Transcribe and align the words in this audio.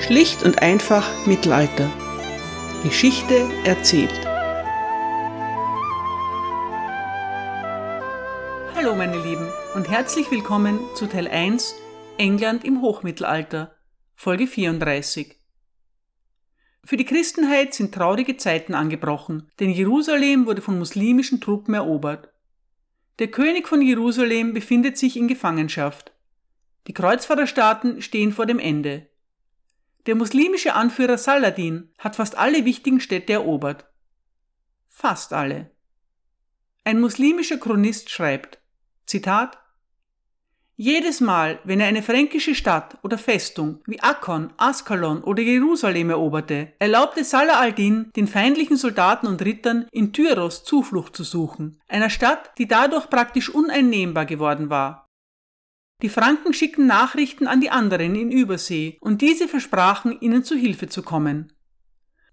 Schlicht 0.00 0.42
und 0.42 0.62
einfach 0.62 1.26
Mittelalter. 1.26 1.90
Geschichte 2.82 3.48
erzählt. 3.64 4.18
Hallo 8.74 8.96
meine 8.96 9.22
Lieben 9.22 9.46
und 9.74 9.90
herzlich 9.90 10.30
willkommen 10.30 10.80
zu 10.94 11.06
Teil 11.06 11.28
1 11.28 11.74
England 12.16 12.64
im 12.64 12.80
Hochmittelalter, 12.80 13.76
Folge 14.16 14.46
34. 14.46 15.36
Für 16.82 16.96
die 16.96 17.04
Christenheit 17.04 17.74
sind 17.74 17.94
traurige 17.94 18.38
Zeiten 18.38 18.74
angebrochen, 18.74 19.50
denn 19.60 19.68
Jerusalem 19.68 20.46
wurde 20.46 20.62
von 20.62 20.78
muslimischen 20.78 21.42
Truppen 21.42 21.74
erobert. 21.74 22.32
Der 23.18 23.28
König 23.28 23.68
von 23.68 23.82
Jerusalem 23.82 24.54
befindet 24.54 24.96
sich 24.96 25.18
in 25.18 25.28
Gefangenschaft. 25.28 26.12
Die 26.86 26.94
Kreuzfahrerstaaten 26.94 28.00
stehen 28.00 28.32
vor 28.32 28.46
dem 28.46 28.58
Ende. 28.58 29.09
Der 30.06 30.14
muslimische 30.14 30.74
Anführer 30.74 31.18
Saladin 31.18 31.92
hat 31.98 32.16
fast 32.16 32.36
alle 32.36 32.64
wichtigen 32.64 33.00
Städte 33.00 33.34
erobert. 33.34 33.86
Fast 34.88 35.32
alle. 35.32 35.70
Ein 36.84 37.00
muslimischer 37.00 37.58
Chronist 37.58 38.10
schreibt, 38.10 38.58
Zitat, 39.06 39.58
jedes 40.82 41.20
Mal, 41.20 41.58
wenn 41.64 41.78
er 41.78 41.88
eine 41.88 42.02
fränkische 42.02 42.54
Stadt 42.54 42.96
oder 43.02 43.18
Festung 43.18 43.82
wie 43.84 44.00
Akkon, 44.00 44.50
Askalon 44.56 45.22
oder 45.22 45.42
Jerusalem 45.42 46.08
eroberte, 46.08 46.72
erlaubte 46.78 47.22
Salah 47.22 47.60
al-Din 47.60 48.10
den 48.16 48.26
feindlichen 48.26 48.78
Soldaten 48.78 49.26
und 49.26 49.42
Rittern 49.42 49.86
in 49.92 50.14
Tyros 50.14 50.64
Zuflucht 50.64 51.14
zu 51.14 51.22
suchen, 51.22 51.78
einer 51.86 52.08
Stadt, 52.08 52.52
die 52.56 52.66
dadurch 52.66 53.10
praktisch 53.10 53.50
uneinnehmbar 53.50 54.24
geworden 54.24 54.70
war. 54.70 55.09
Die 56.02 56.08
Franken 56.08 56.54
schickten 56.54 56.86
Nachrichten 56.86 57.46
an 57.46 57.60
die 57.60 57.70
anderen 57.70 58.14
in 58.14 58.30
Übersee 58.30 58.96
und 59.00 59.20
diese 59.20 59.48
versprachen, 59.48 60.18
ihnen 60.20 60.44
zu 60.44 60.56
Hilfe 60.56 60.88
zu 60.88 61.02
kommen. 61.02 61.52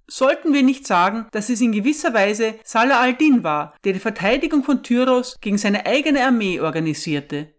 Sollten 0.09 0.53
wir 0.53 0.63
nicht 0.63 0.87
sagen, 0.87 1.27
dass 1.33 1.49
es 1.49 1.59
in 1.59 1.73
gewisser 1.73 2.13
Weise 2.13 2.55
Salah 2.63 3.01
al-Din 3.01 3.43
war, 3.43 3.75
der 3.83 3.91
die 3.91 3.99
Verteidigung 3.99 4.63
von 4.63 4.81
Tyros 4.81 5.35
gegen 5.41 5.57
seine 5.57 5.85
eigene 5.85 6.25
Armee 6.25 6.61
organisierte? 6.61 7.53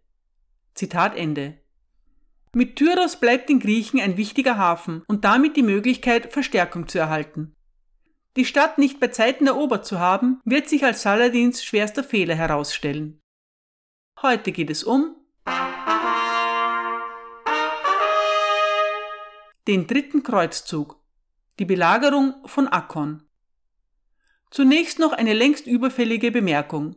Zitat 0.74 1.14
Ende. 1.14 1.58
Mit 2.54 2.76
Tyros 2.76 3.20
bleibt 3.20 3.50
den 3.50 3.60
Griechen 3.60 4.00
ein 4.00 4.16
wichtiger 4.16 4.56
Hafen 4.56 5.02
und 5.08 5.26
damit 5.26 5.56
die 5.56 5.62
Möglichkeit, 5.62 6.32
Verstärkung 6.32 6.88
zu 6.88 6.98
erhalten. 6.98 7.54
Die 8.36 8.46
Stadt 8.46 8.78
nicht 8.78 8.98
bei 8.98 9.08
Zeiten 9.08 9.46
erobert 9.46 9.84
zu 9.84 9.98
haben, 9.98 10.40
wird 10.44 10.70
sich 10.70 10.84
als 10.84 11.02
Saladins 11.02 11.62
schwerster 11.62 12.04
Fehler 12.04 12.34
herausstellen. 12.34 13.20
Heute 14.22 14.52
geht 14.52 14.70
es 14.70 14.84
um 14.84 15.17
den 19.68 19.86
dritten 19.86 20.22
Kreuzzug, 20.22 20.98
die 21.58 21.66
Belagerung 21.66 22.34
von 22.46 22.68
Akkon. 22.68 23.22
Zunächst 24.50 24.98
noch 24.98 25.12
eine 25.12 25.34
längst 25.34 25.66
überfällige 25.66 26.32
Bemerkung. 26.32 26.96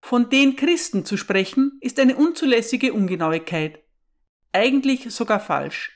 Von 0.00 0.30
den 0.30 0.56
Christen 0.56 1.04
zu 1.04 1.18
sprechen, 1.18 1.78
ist 1.82 2.00
eine 2.00 2.16
unzulässige 2.16 2.94
Ungenauigkeit. 2.94 3.84
Eigentlich 4.50 5.12
sogar 5.12 5.40
falsch. 5.40 5.92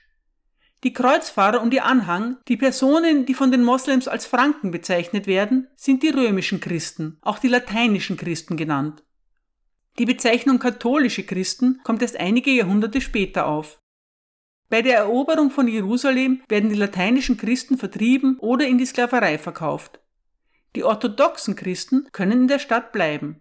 Die 0.85 0.93
Kreuzfahrer 0.93 1.63
und 1.63 1.73
ihr 1.73 1.87
Anhang, 1.87 2.37
die 2.49 2.59
Personen, 2.59 3.25
die 3.25 3.35
von 3.35 3.51
den 3.51 3.65
Moslems 3.65 4.09
als 4.09 4.27
Franken 4.27 4.71
bezeichnet 4.71 5.27
werden, 5.27 5.69
sind 5.75 6.03
die 6.03 6.11
römischen 6.11 6.61
Christen, 6.61 7.17
auch 7.23 7.39
die 7.39 7.49
lateinischen 7.49 8.19
Christen 8.19 8.59
genannt. 8.59 9.05
Die 9.99 10.05
Bezeichnung 10.05 10.59
katholische 10.59 11.25
Christen 11.25 11.81
kommt 11.83 12.03
erst 12.03 12.21
einige 12.21 12.51
Jahrhunderte 12.51 13.01
später 13.01 13.47
auf. 13.47 13.81
Bei 14.69 14.83
der 14.83 14.99
Eroberung 14.99 15.51
von 15.51 15.67
Jerusalem 15.67 16.43
werden 16.49 16.69
die 16.69 16.77
lateinischen 16.77 17.37
Christen 17.37 17.79
vertrieben 17.79 18.39
oder 18.39 18.67
in 18.67 18.77
die 18.77 18.87
Sklaverei 18.87 19.39
verkauft. 19.39 20.01
Die 20.77 20.85
orthodoxen 20.85 21.57
Christen 21.57 22.07
können 22.13 22.43
in 22.43 22.49
der 22.49 22.59
Stadt 22.59 22.93
bleiben. 22.93 23.41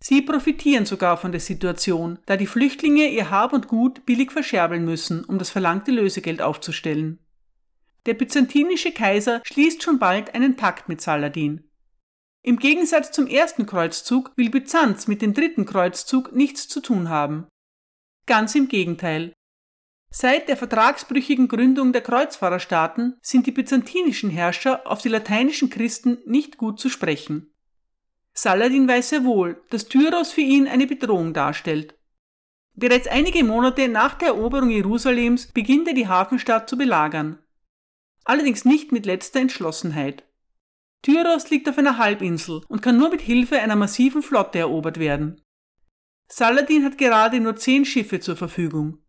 Sie 0.00 0.22
profitieren 0.22 0.86
sogar 0.86 1.16
von 1.16 1.32
der 1.32 1.40
Situation, 1.40 2.18
da 2.26 2.36
die 2.36 2.46
Flüchtlinge 2.46 3.08
ihr 3.08 3.30
Hab 3.30 3.52
und 3.52 3.68
Gut 3.68 4.06
billig 4.06 4.30
verscherbeln 4.32 4.84
müssen, 4.84 5.24
um 5.24 5.38
das 5.38 5.50
verlangte 5.50 5.90
Lösegeld 5.90 6.40
aufzustellen. 6.42 7.18
Der 8.06 8.14
byzantinische 8.14 8.92
Kaiser 8.92 9.40
schließt 9.44 9.82
schon 9.82 9.98
bald 9.98 10.34
einen 10.34 10.56
Pakt 10.56 10.88
mit 10.88 11.00
Saladin. 11.00 11.68
Im 12.42 12.58
Gegensatz 12.58 13.10
zum 13.10 13.26
ersten 13.26 13.66
Kreuzzug 13.66 14.32
will 14.36 14.50
Byzanz 14.50 15.08
mit 15.08 15.20
dem 15.20 15.34
dritten 15.34 15.66
Kreuzzug 15.66 16.32
nichts 16.34 16.68
zu 16.68 16.80
tun 16.80 17.08
haben. 17.08 17.46
Ganz 18.26 18.54
im 18.54 18.68
Gegenteil. 18.68 19.34
Seit 20.10 20.48
der 20.48 20.56
vertragsbrüchigen 20.56 21.48
Gründung 21.48 21.92
der 21.92 22.00
Kreuzfahrerstaaten 22.00 23.18
sind 23.20 23.46
die 23.46 23.52
byzantinischen 23.52 24.30
Herrscher 24.30 24.86
auf 24.86 25.02
die 25.02 25.10
lateinischen 25.10 25.68
Christen 25.68 26.18
nicht 26.24 26.56
gut 26.56 26.80
zu 26.80 26.88
sprechen. 26.88 27.54
Saladin 28.32 28.88
weiß 28.88 29.10
sehr 29.10 29.24
wohl, 29.24 29.62
dass 29.70 29.88
Tyros 29.88 30.32
für 30.32 30.40
ihn 30.40 30.66
eine 30.66 30.86
Bedrohung 30.86 31.34
darstellt. 31.34 31.98
Bereits 32.74 33.08
einige 33.08 33.42
Monate 33.42 33.88
nach 33.88 34.14
der 34.14 34.28
Eroberung 34.28 34.70
Jerusalems 34.70 35.48
beginnt 35.48 35.88
er 35.88 35.94
die 35.94 36.06
Hafenstadt 36.06 36.70
zu 36.70 36.78
belagern. 36.78 37.40
Allerdings 38.24 38.64
nicht 38.64 38.92
mit 38.92 39.04
letzter 39.04 39.40
Entschlossenheit. 39.40 40.24
Tyros 41.02 41.50
liegt 41.50 41.68
auf 41.68 41.78
einer 41.78 41.98
Halbinsel 41.98 42.62
und 42.68 42.80
kann 42.80 42.96
nur 42.96 43.10
mit 43.10 43.20
Hilfe 43.20 43.58
einer 43.58 43.76
massiven 43.76 44.22
Flotte 44.22 44.60
erobert 44.60 44.98
werden. 44.98 45.42
Saladin 46.28 46.84
hat 46.84 46.98
gerade 46.98 47.40
nur 47.40 47.56
zehn 47.56 47.84
Schiffe 47.84 48.20
zur 48.20 48.36
Verfügung. 48.36 49.02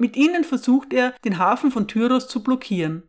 Mit 0.00 0.16
ihnen 0.16 0.44
versucht 0.44 0.94
er, 0.94 1.12
den 1.26 1.36
Hafen 1.36 1.70
von 1.70 1.86
Tyros 1.86 2.26
zu 2.26 2.42
blockieren. 2.42 3.02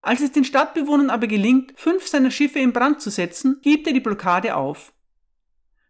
Als 0.00 0.20
es 0.20 0.30
den 0.30 0.44
Stadtbewohnern 0.44 1.10
aber 1.10 1.26
gelingt, 1.26 1.72
fünf 1.74 2.06
seiner 2.06 2.30
Schiffe 2.30 2.60
in 2.60 2.72
Brand 2.72 3.00
zu 3.00 3.10
setzen, 3.10 3.58
gibt 3.62 3.88
er 3.88 3.92
die 3.92 4.00
Blockade 4.00 4.54
auf. 4.54 4.92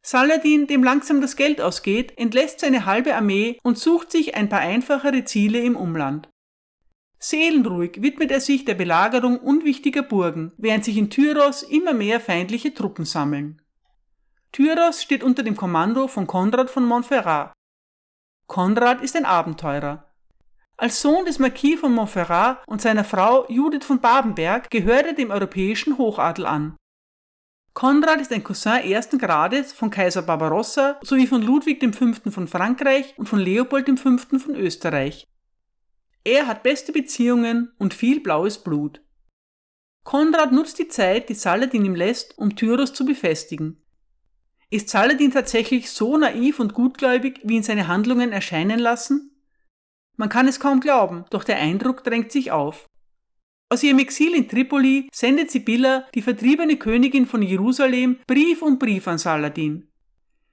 Saladin, 0.01 0.67
dem 0.67 0.83
langsam 0.83 1.21
das 1.21 1.37
Geld 1.37 1.61
ausgeht, 1.61 2.17
entlässt 2.17 2.61
seine 2.61 2.87
halbe 2.87 3.15
Armee 3.15 3.59
und 3.63 3.77
sucht 3.77 4.11
sich 4.11 4.35
ein 4.35 4.49
paar 4.49 4.61
einfachere 4.61 5.27
Ziele 5.27 5.61
im 5.61 5.77
Umland. 5.77 6.31
Seelenruhig 7.19 8.01
widmet 8.01 8.31
er 8.31 8.41
sich 8.41 8.65
der 8.65 8.77
Belagerung 8.77 9.39
unwichtiger 9.39 10.03
Burgen, 10.03 10.53
während 10.57 10.87
sich 10.87 10.97
in 10.97 11.11
Tyros 11.11 11.63
immer 11.63 11.93
mehr 11.93 12.19
feindliche 12.19 12.73
Truppen 12.73 13.05
sammeln. 13.05 13.61
Tyros 14.53 15.03
steht 15.03 15.23
unter 15.23 15.43
dem 15.43 15.55
Kommando 15.57 16.09
von 16.09 16.27
Konrad 16.27 16.71
von 16.71 16.87
Montferrat. 16.87 17.53
Konrad 18.47 19.03
ist 19.03 19.17
ein 19.17 19.27
Abenteurer. 19.27 20.11
Als 20.77 21.01
Sohn 21.01 21.25
des 21.25 21.39
Marquis 21.39 21.79
von 21.79 21.95
Montferrat 21.95 22.67
und 22.67 22.83
seiner 22.83 23.05
Frau 23.05 23.47
Judith 23.49 23.85
von 23.85 24.01
Babenberg 24.01 24.71
gehört 24.71 25.07
er 25.07 25.13
dem 25.13 25.31
europäischen 25.31 25.99
Hochadel 25.99 26.47
an. 26.47 26.77
Konrad 27.75 28.21
ist 28.21 28.33
ein 28.33 28.43
Cousin 28.43 28.83
ersten 28.83 29.19
Grades 29.19 29.73
von 29.73 29.91
Kaiser 29.91 30.23
Barbarossa 30.23 30.99
sowie 31.03 31.27
von 31.27 31.43
Ludwig 31.43 31.83
V. 31.95 32.31
von 32.31 32.49
Frankreich 32.49 33.15
und 33.17 33.29
von 33.29 33.39
Leopold 33.39 33.99
V. 33.99 34.19
von 34.19 34.57
Österreich. 34.57 35.27
Er 36.25 36.47
hat 36.47 36.63
beste 36.63 36.93
Beziehungen 36.93 37.73
und 37.79 37.95
viel 37.95 38.21
blaues 38.21 38.59
Blut. 38.59 39.01
Konrad 40.05 40.53
nutzt 40.53 40.79
die 40.79 40.89
Zeit, 40.89 41.29
die 41.29 41.35
Saladin 41.35 41.85
ihm 41.85 41.95
lässt, 41.95 42.37
um 42.37 42.57
Tyros 42.57 42.93
zu 42.93 43.05
befestigen. 43.05 43.83
Ist 44.71 44.89
Saladin 44.89 45.31
tatsächlich 45.31 45.91
so 45.91 46.17
naiv 46.17 46.59
und 46.59 46.75
gutgläubig, 46.75 47.41
wie 47.45 47.57
ihn 47.57 47.63
seine 47.63 47.87
Handlungen 47.89 48.33
erscheinen 48.33 48.79
lassen? 48.79 49.34
Man 50.17 50.29
kann 50.29 50.47
es 50.47 50.61
kaum 50.61 50.81
glauben, 50.81 51.25
doch 51.31 51.45
der 51.45 51.59
Eindruck 51.59 52.05
drängt 52.05 52.31
sich 52.31 52.53
auf. 52.53 52.89
Aus 53.69 53.83
ihrem 53.83 53.99
Exil 53.99 54.35
in 54.35 54.49
Tripoli 54.49 55.09
sendet 55.13 55.51
Sibylla, 55.51 56.07
die 56.15 56.23
vertriebene 56.23 56.77
Königin 56.77 57.27
von 57.27 57.43
Jerusalem, 57.43 58.19
Brief 58.27 58.63
um 58.63 58.79
Brief 58.79 59.09
an 59.09 59.19
Saladin. 59.19 59.89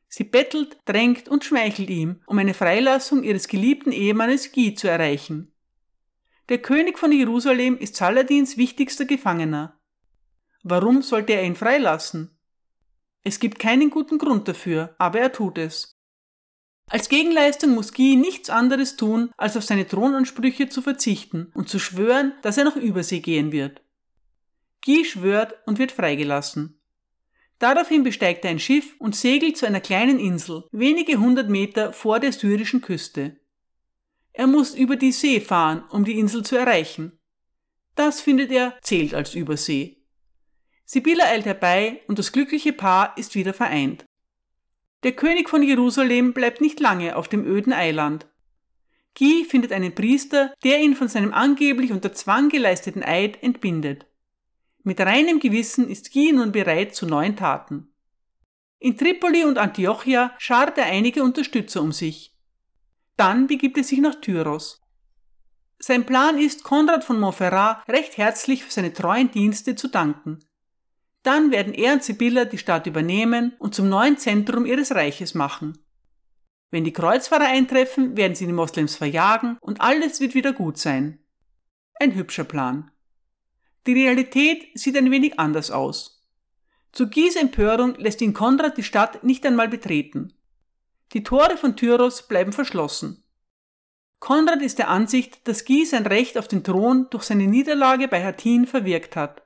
Sie 0.08 0.24
bettelt, 0.24 0.78
drängt 0.86 1.30
und 1.30 1.46
schmeichelt 1.46 1.90
ihm, 1.90 2.22
um 2.26 2.38
eine 2.38 2.54
Freilassung 2.54 3.24
ihres 3.24 3.48
geliebten 3.48 3.92
Ehemannes 3.92 4.52
Guy 4.52 4.74
zu 4.74 4.90
erreichen. 4.90 5.54
Der 6.50 6.58
König 6.58 7.00
von 7.00 7.12
Jerusalem 7.12 7.78
ist 7.78 7.96
Saladins 7.96 8.58
wichtigster 8.58 9.06
Gefangener. 9.06 9.80
Warum 10.64 11.02
sollte 11.02 11.34
er 11.34 11.44
ihn 11.44 11.56
freilassen? 11.56 12.38
Es 13.24 13.40
gibt 13.40 13.60
keinen 13.60 13.90
guten 13.90 14.18
Grund 14.18 14.48
dafür, 14.48 14.96
aber 14.98 15.20
er 15.20 15.32
tut 15.32 15.58
es. 15.58 15.96
Als 16.92 17.08
Gegenleistung 17.08 17.74
muss 17.74 17.94
Guy 17.94 18.18
nichts 18.18 18.50
anderes 18.50 18.98
tun, 18.98 19.32
als 19.38 19.56
auf 19.56 19.64
seine 19.64 19.88
Thronansprüche 19.88 20.68
zu 20.68 20.82
verzichten 20.82 21.50
und 21.54 21.70
zu 21.70 21.80
schwören, 21.80 22.34
dass 22.42 22.58
er 22.58 22.66
nach 22.66 22.76
Übersee 22.76 23.22
gehen 23.22 23.54
wird. 23.54 23.82
Guy 24.84 25.06
schwört 25.06 25.56
und 25.66 25.80
wird 25.80 25.94
freigelassen. 25.94 26.82
Daraufhin 27.60 28.04
besteigt 28.04 28.44
er 28.44 28.52
ein 28.52 28.60
Schiff 28.60 28.96
und 29.00 29.16
segelt 29.16 29.56
zu 29.56 29.66
einer 29.66 29.80
kleinen 29.80 30.20
Insel, 30.20 30.66
wenige 30.74 31.18
hundert 31.18 31.48
Meter 31.48 31.94
vor 31.94 32.20
der 32.20 32.34
syrischen 32.34 32.82
Küste. 32.82 33.40
Er 34.34 34.48
muss 34.48 34.76
über 34.76 34.98
die 34.98 35.14
See 35.14 35.40
fahren, 35.40 35.86
um 35.92 36.04
die 36.04 36.20
Insel 36.20 36.44
zu 36.44 36.58
erreichen. 36.58 37.18
Das 37.96 38.20
findet 38.20 38.52
er 38.52 38.78
zählt 38.82 39.14
als 39.14 39.34
Übersee. 39.34 40.04
Sibylla 40.84 41.24
eilt 41.24 41.46
herbei 41.46 42.02
und 42.10 42.20
das 42.20 42.34
glückliche 42.34 42.74
Paar 42.74 43.18
ist 43.18 43.34
wieder 43.36 43.54
vereint. 43.54 44.04
Der 45.04 45.14
König 45.14 45.50
von 45.50 45.64
Jerusalem 45.64 46.34
bleibt 46.34 46.62
nicht 46.62 46.80
lange 46.80 47.16
auf 47.16 47.28
dem 47.28 47.46
öden 47.46 47.74
Eiland. 47.74 48.28
Guy 49.18 49.46
findet 49.46 49.72
einen 49.72 49.94
Priester, 49.94 50.54
der 50.64 50.80
ihn 50.80 50.96
von 50.96 51.08
seinem 51.08 51.34
angeblich 51.34 51.92
unter 51.92 52.14
Zwang 52.14 52.50
geleisteten 52.50 53.04
Eid 53.04 53.42
entbindet. 53.42 54.06
Mit 54.84 55.00
reinem 55.00 55.40
Gewissen 55.40 55.90
ist 55.90 56.14
Guy 56.14 56.32
nun 56.32 56.52
bereit 56.52 56.96
zu 56.96 57.06
neuen 57.06 57.36
Taten. 57.36 57.92
In 58.80 58.98
Tripoli 58.98 59.44
und 59.44 59.58
Antiochia 59.58 60.34
schart 60.40 60.78
er 60.78 60.86
einige 60.86 61.24
Unterstützer 61.24 61.82
um 61.82 61.92
sich. 61.92 62.36
Dann 63.18 63.48
begibt 63.48 63.78
er 63.78 63.84
sich 63.84 64.00
nach 64.00 64.16
Tyros. 64.16 64.82
Sein 65.78 66.06
Plan 66.06 66.38
ist, 66.38 66.64
Konrad 66.64 67.04
von 67.04 67.20
Montferrat 67.20 67.88
recht 67.88 68.18
herzlich 68.18 68.64
für 68.64 68.72
seine 68.72 68.94
treuen 68.94 69.30
Dienste 69.32 69.76
zu 69.76 69.88
danken. 69.88 70.40
Dann 71.24 71.52
werden 71.52 71.74
er 71.74 71.94
und 71.94 72.04
Sibylla 72.04 72.46
die 72.46 72.58
Stadt 72.58 72.88
übernehmen 72.88 73.54
und 73.60 73.76
zum 73.76 73.90
neuen 73.90 74.18
Zentrum 74.18 74.66
ihres 74.66 74.94
Reiches 74.96 75.36
machen. 75.36 75.78
Wenn 76.72 76.84
die 76.84 76.94
Kreuzfahrer 76.94 77.48
eintreffen, 77.48 78.18
werden 78.18 78.34
sie 78.34 78.48
die 78.48 78.54
Moslems 78.54 78.96
verjagen 78.96 79.58
und 79.62 79.82
alles 79.82 80.20
wird 80.20 80.34
wieder 80.34 80.54
gut 80.54 80.78
sein. 80.78 81.20
Ein 82.00 82.16
hübscher 82.16 82.46
Plan. 82.46 82.90
Die 83.86 83.94
Realität 83.94 84.68
sieht 84.74 84.98
ein 84.98 85.12
wenig 85.12 85.40
anders 85.40 85.70
aus. 85.70 86.26
Zu 86.92 87.08
Gies 87.08 87.36
Empörung 87.36 87.96
lässt 87.96 88.22
ihn 88.22 88.34
Konrad 88.34 88.78
die 88.78 88.84
Stadt 88.84 89.24
nicht 89.24 89.46
einmal 89.46 89.68
betreten. 89.68 90.34
Die 91.14 91.24
Tore 91.24 91.58
von 91.58 91.76
Tyros 91.76 92.28
bleiben 92.28 92.54
verschlossen. 92.54 93.24
Konrad 94.20 94.62
ist 94.62 94.78
der 94.78 94.90
Ansicht, 94.90 95.48
dass 95.48 95.66
Guy 95.66 95.86
sein 95.86 96.06
Recht 96.06 96.38
auf 96.38 96.48
den 96.48 96.64
Thron 96.64 97.08
durch 97.10 97.24
seine 97.24 97.48
Niederlage 97.48 98.08
bei 98.08 98.24
Hattin 98.24 98.68
verwirkt 98.68 99.16
hat. 99.16 99.42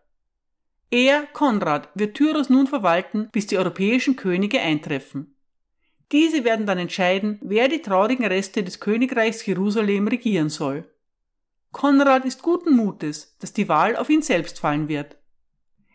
Er, 0.91 1.27
Konrad, 1.33 1.89
wird 1.95 2.15
Tyros 2.15 2.49
nun 2.49 2.67
verwalten, 2.67 3.29
bis 3.31 3.47
die 3.47 3.57
europäischen 3.57 4.15
Könige 4.15 4.61
eintreffen. 4.61 5.35
Diese 6.11 6.43
werden 6.43 6.65
dann 6.65 6.77
entscheiden, 6.77 7.39
wer 7.41 7.67
die 7.67 7.81
traurigen 7.81 8.25
Reste 8.25 8.63
des 8.63 8.79
Königreichs 8.79 9.45
Jerusalem 9.45 10.07
regieren 10.07 10.49
soll. 10.49 10.89
Konrad 11.71 12.23
ist 12.25 12.41
guten 12.41 12.75
Mutes, 12.75 13.35
dass 13.39 13.51
die 13.51 13.67
Wahl 13.67 13.95
auf 13.95 14.09
ihn 14.09 14.21
selbst 14.21 14.59
fallen 14.59 14.87
wird. 14.87 15.17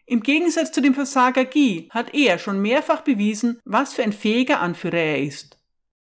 Im 0.04 0.22
Gegensatz 0.22 0.72
zu 0.72 0.82
dem 0.82 0.92
Versager 0.92 1.44
Guy 1.44 1.88
hat 1.90 2.12
er 2.12 2.38
schon 2.38 2.60
mehrfach 2.60 3.02
bewiesen, 3.02 3.60
was 3.64 3.94
für 3.94 4.02
ein 4.02 4.12
fähiger 4.12 4.60
Anführer 4.60 4.98
er 4.98 5.22
ist. 5.22 5.58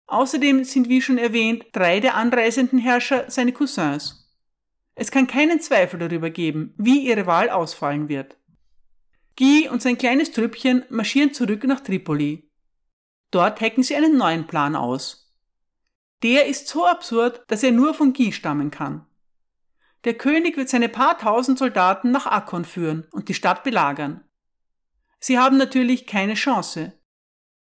Außerdem 0.06 0.64
sind 0.64 0.88
wie 0.88 1.02
schon 1.02 1.18
erwähnt 1.18 1.66
drei 1.72 2.00
der 2.00 2.16
anreisenden 2.16 2.78
Herrscher 2.78 3.30
seine 3.30 3.52
Cousins. 3.52 4.30
Es 4.94 5.10
kann 5.10 5.26
keinen 5.26 5.60
Zweifel 5.60 5.98
darüber 6.00 6.30
geben, 6.30 6.74
wie 6.76 7.06
ihre 7.06 7.26
Wahl 7.26 7.50
ausfallen 7.50 8.08
wird. 8.08 8.36
Guy 9.38 9.68
und 9.68 9.82
sein 9.82 9.98
kleines 9.98 10.32
Trüppchen 10.32 10.84
marschieren 10.90 11.32
zurück 11.32 11.64
nach 11.64 11.80
Tripoli. 11.80 12.50
Dort 13.30 13.60
hacken 13.60 13.82
sie 13.82 13.96
einen 13.96 14.16
neuen 14.16 14.46
Plan 14.46 14.76
aus. 14.76 15.32
Der 16.22 16.46
ist 16.46 16.68
so 16.68 16.86
absurd, 16.86 17.42
dass 17.48 17.62
er 17.62 17.72
nur 17.72 17.94
von 17.94 18.12
Guy 18.12 18.32
stammen 18.32 18.70
kann. 18.70 19.06
Der 20.04 20.14
König 20.14 20.56
wird 20.56 20.68
seine 20.68 20.88
paar 20.88 21.18
tausend 21.18 21.58
Soldaten 21.58 22.10
nach 22.10 22.26
Akkon 22.26 22.64
führen 22.64 23.06
und 23.12 23.28
die 23.28 23.34
Stadt 23.34 23.64
belagern. 23.64 24.24
Sie 25.18 25.38
haben 25.38 25.56
natürlich 25.56 26.06
keine 26.06 26.34
Chance. 26.34 26.92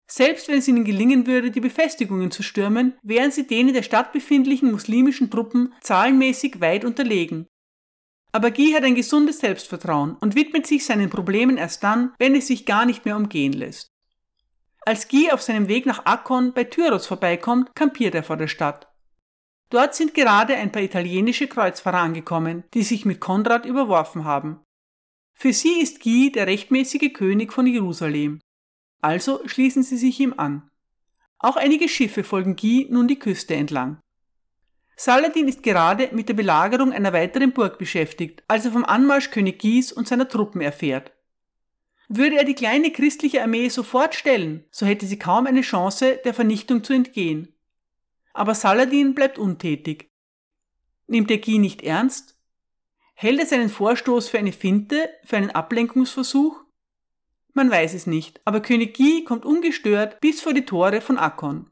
Selbst 0.06 0.48
wenn 0.48 0.58
es 0.58 0.68
ihnen 0.68 0.84
gelingen 0.84 1.26
würde, 1.26 1.50
die 1.50 1.60
Befestigungen 1.60 2.30
zu 2.30 2.42
stürmen, 2.42 2.98
wären 3.02 3.30
sie 3.30 3.46
den 3.46 3.68
in 3.68 3.74
der 3.74 3.82
Stadt 3.82 4.12
befindlichen 4.12 4.70
muslimischen 4.70 5.30
Truppen 5.30 5.72
zahlenmäßig 5.80 6.60
weit 6.60 6.84
unterlegen. 6.84 7.46
Aber 8.34 8.50
Guy 8.50 8.72
hat 8.72 8.82
ein 8.82 8.96
gesundes 8.96 9.38
Selbstvertrauen 9.38 10.16
und 10.16 10.34
widmet 10.34 10.66
sich 10.66 10.84
seinen 10.84 11.08
Problemen 11.08 11.56
erst 11.56 11.84
dann, 11.84 12.12
wenn 12.18 12.34
es 12.34 12.48
sich 12.48 12.66
gar 12.66 12.84
nicht 12.84 13.04
mehr 13.04 13.16
umgehen 13.16 13.52
lässt. 13.52 13.86
Als 14.80 15.06
Guy 15.06 15.30
auf 15.30 15.40
seinem 15.40 15.68
Weg 15.68 15.86
nach 15.86 16.04
Akkon 16.04 16.52
bei 16.52 16.64
Tyros 16.64 17.06
vorbeikommt, 17.06 17.72
kampiert 17.76 18.12
er 18.16 18.24
vor 18.24 18.36
der 18.36 18.48
Stadt. 18.48 18.88
Dort 19.70 19.94
sind 19.94 20.14
gerade 20.14 20.56
ein 20.56 20.72
paar 20.72 20.82
italienische 20.82 21.46
Kreuzfahrer 21.46 22.00
angekommen, 22.00 22.64
die 22.74 22.82
sich 22.82 23.04
mit 23.04 23.20
Konrad 23.20 23.66
überworfen 23.66 24.24
haben. 24.24 24.64
Für 25.34 25.52
sie 25.52 25.80
ist 25.80 26.02
Guy 26.02 26.32
der 26.32 26.48
rechtmäßige 26.48 27.12
König 27.12 27.52
von 27.52 27.68
Jerusalem. 27.68 28.40
Also 29.00 29.46
schließen 29.46 29.84
sie 29.84 29.96
sich 29.96 30.18
ihm 30.18 30.34
an. 30.36 30.68
Auch 31.38 31.54
einige 31.54 31.88
Schiffe 31.88 32.24
folgen 32.24 32.56
Guy 32.56 32.88
nun 32.90 33.06
die 33.06 33.18
Küste 33.18 33.54
entlang. 33.54 34.00
Saladin 34.96 35.48
ist 35.48 35.62
gerade 35.62 36.10
mit 36.12 36.28
der 36.28 36.34
Belagerung 36.34 36.92
einer 36.92 37.12
weiteren 37.12 37.52
Burg 37.52 37.78
beschäftigt, 37.78 38.44
als 38.46 38.64
er 38.64 38.72
vom 38.72 38.84
Anmarsch 38.84 39.30
König 39.30 39.60
Guys 39.60 39.92
und 39.92 40.06
seiner 40.06 40.28
Truppen 40.28 40.60
erfährt. 40.60 41.12
Würde 42.08 42.36
er 42.36 42.44
die 42.44 42.54
kleine 42.54 42.92
christliche 42.92 43.42
Armee 43.42 43.68
sofort 43.68 44.14
stellen, 44.14 44.64
so 44.70 44.86
hätte 44.86 45.06
sie 45.06 45.18
kaum 45.18 45.46
eine 45.46 45.62
Chance, 45.62 46.20
der 46.24 46.34
Vernichtung 46.34 46.84
zu 46.84 46.92
entgehen. 46.92 47.54
Aber 48.32 48.54
Saladin 48.54 49.14
bleibt 49.14 49.38
untätig. 49.38 50.10
Nimmt 51.06 51.30
er 51.30 51.38
Guy 51.38 51.58
nicht 51.58 51.82
ernst? 51.82 52.36
Hält 53.14 53.40
er 53.40 53.46
seinen 53.46 53.68
Vorstoß 53.68 54.28
für 54.28 54.38
eine 54.38 54.52
Finte, 54.52 55.08
für 55.24 55.36
einen 55.36 55.50
Ablenkungsversuch? 55.50 56.60
Man 57.52 57.70
weiß 57.70 57.94
es 57.94 58.06
nicht, 58.06 58.40
aber 58.44 58.60
König 58.60 58.96
Guy 58.96 59.24
kommt 59.24 59.44
ungestört 59.44 60.20
bis 60.20 60.40
vor 60.40 60.52
die 60.52 60.66
Tore 60.66 61.00
von 61.00 61.18
Akkon. 61.18 61.70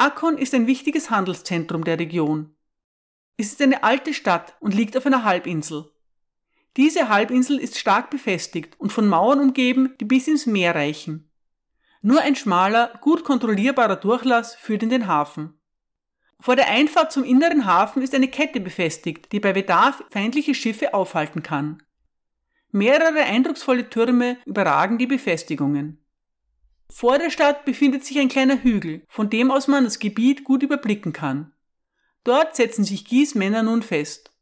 Akkon 0.00 0.38
ist 0.38 0.54
ein 0.54 0.68
wichtiges 0.68 1.10
Handelszentrum 1.10 1.82
der 1.82 1.98
Region. 1.98 2.54
Es 3.36 3.48
ist 3.48 3.60
eine 3.60 3.82
alte 3.82 4.14
Stadt 4.14 4.56
und 4.60 4.72
liegt 4.72 4.96
auf 4.96 5.04
einer 5.06 5.24
Halbinsel. 5.24 5.90
Diese 6.76 7.08
Halbinsel 7.08 7.58
ist 7.58 7.76
stark 7.76 8.08
befestigt 8.08 8.78
und 8.78 8.92
von 8.92 9.08
Mauern 9.08 9.40
umgeben, 9.40 9.96
die 10.00 10.04
bis 10.04 10.28
ins 10.28 10.46
Meer 10.46 10.76
reichen. 10.76 11.28
Nur 12.00 12.20
ein 12.20 12.36
schmaler, 12.36 12.96
gut 13.00 13.24
kontrollierbarer 13.24 13.96
Durchlass 13.96 14.54
führt 14.54 14.84
in 14.84 14.90
den 14.90 15.08
Hafen. 15.08 15.58
Vor 16.38 16.54
der 16.54 16.68
Einfahrt 16.68 17.10
zum 17.10 17.24
inneren 17.24 17.66
Hafen 17.66 18.00
ist 18.00 18.14
eine 18.14 18.28
Kette 18.28 18.60
befestigt, 18.60 19.32
die 19.32 19.40
bei 19.40 19.52
Bedarf 19.52 20.04
feindliche 20.10 20.54
Schiffe 20.54 20.94
aufhalten 20.94 21.42
kann. 21.42 21.82
Mehrere 22.70 23.24
eindrucksvolle 23.24 23.90
Türme 23.90 24.36
überragen 24.46 24.98
die 24.98 25.08
Befestigungen. 25.08 26.04
Vor 26.90 27.18
der 27.18 27.30
Stadt 27.30 27.64
befindet 27.64 28.04
sich 28.04 28.18
ein 28.18 28.28
kleiner 28.28 28.62
Hügel, 28.62 29.02
von 29.08 29.30
dem 29.30 29.50
aus 29.50 29.68
man 29.68 29.84
das 29.84 29.98
Gebiet 29.98 30.44
gut 30.44 30.62
überblicken 30.62 31.12
kann. 31.12 31.52
Dort 32.24 32.56
setzen 32.56 32.84
sich 32.84 33.04
Gies 33.04 33.34
Männer 33.34 33.62
nun 33.62 33.82
fest. 33.82 34.32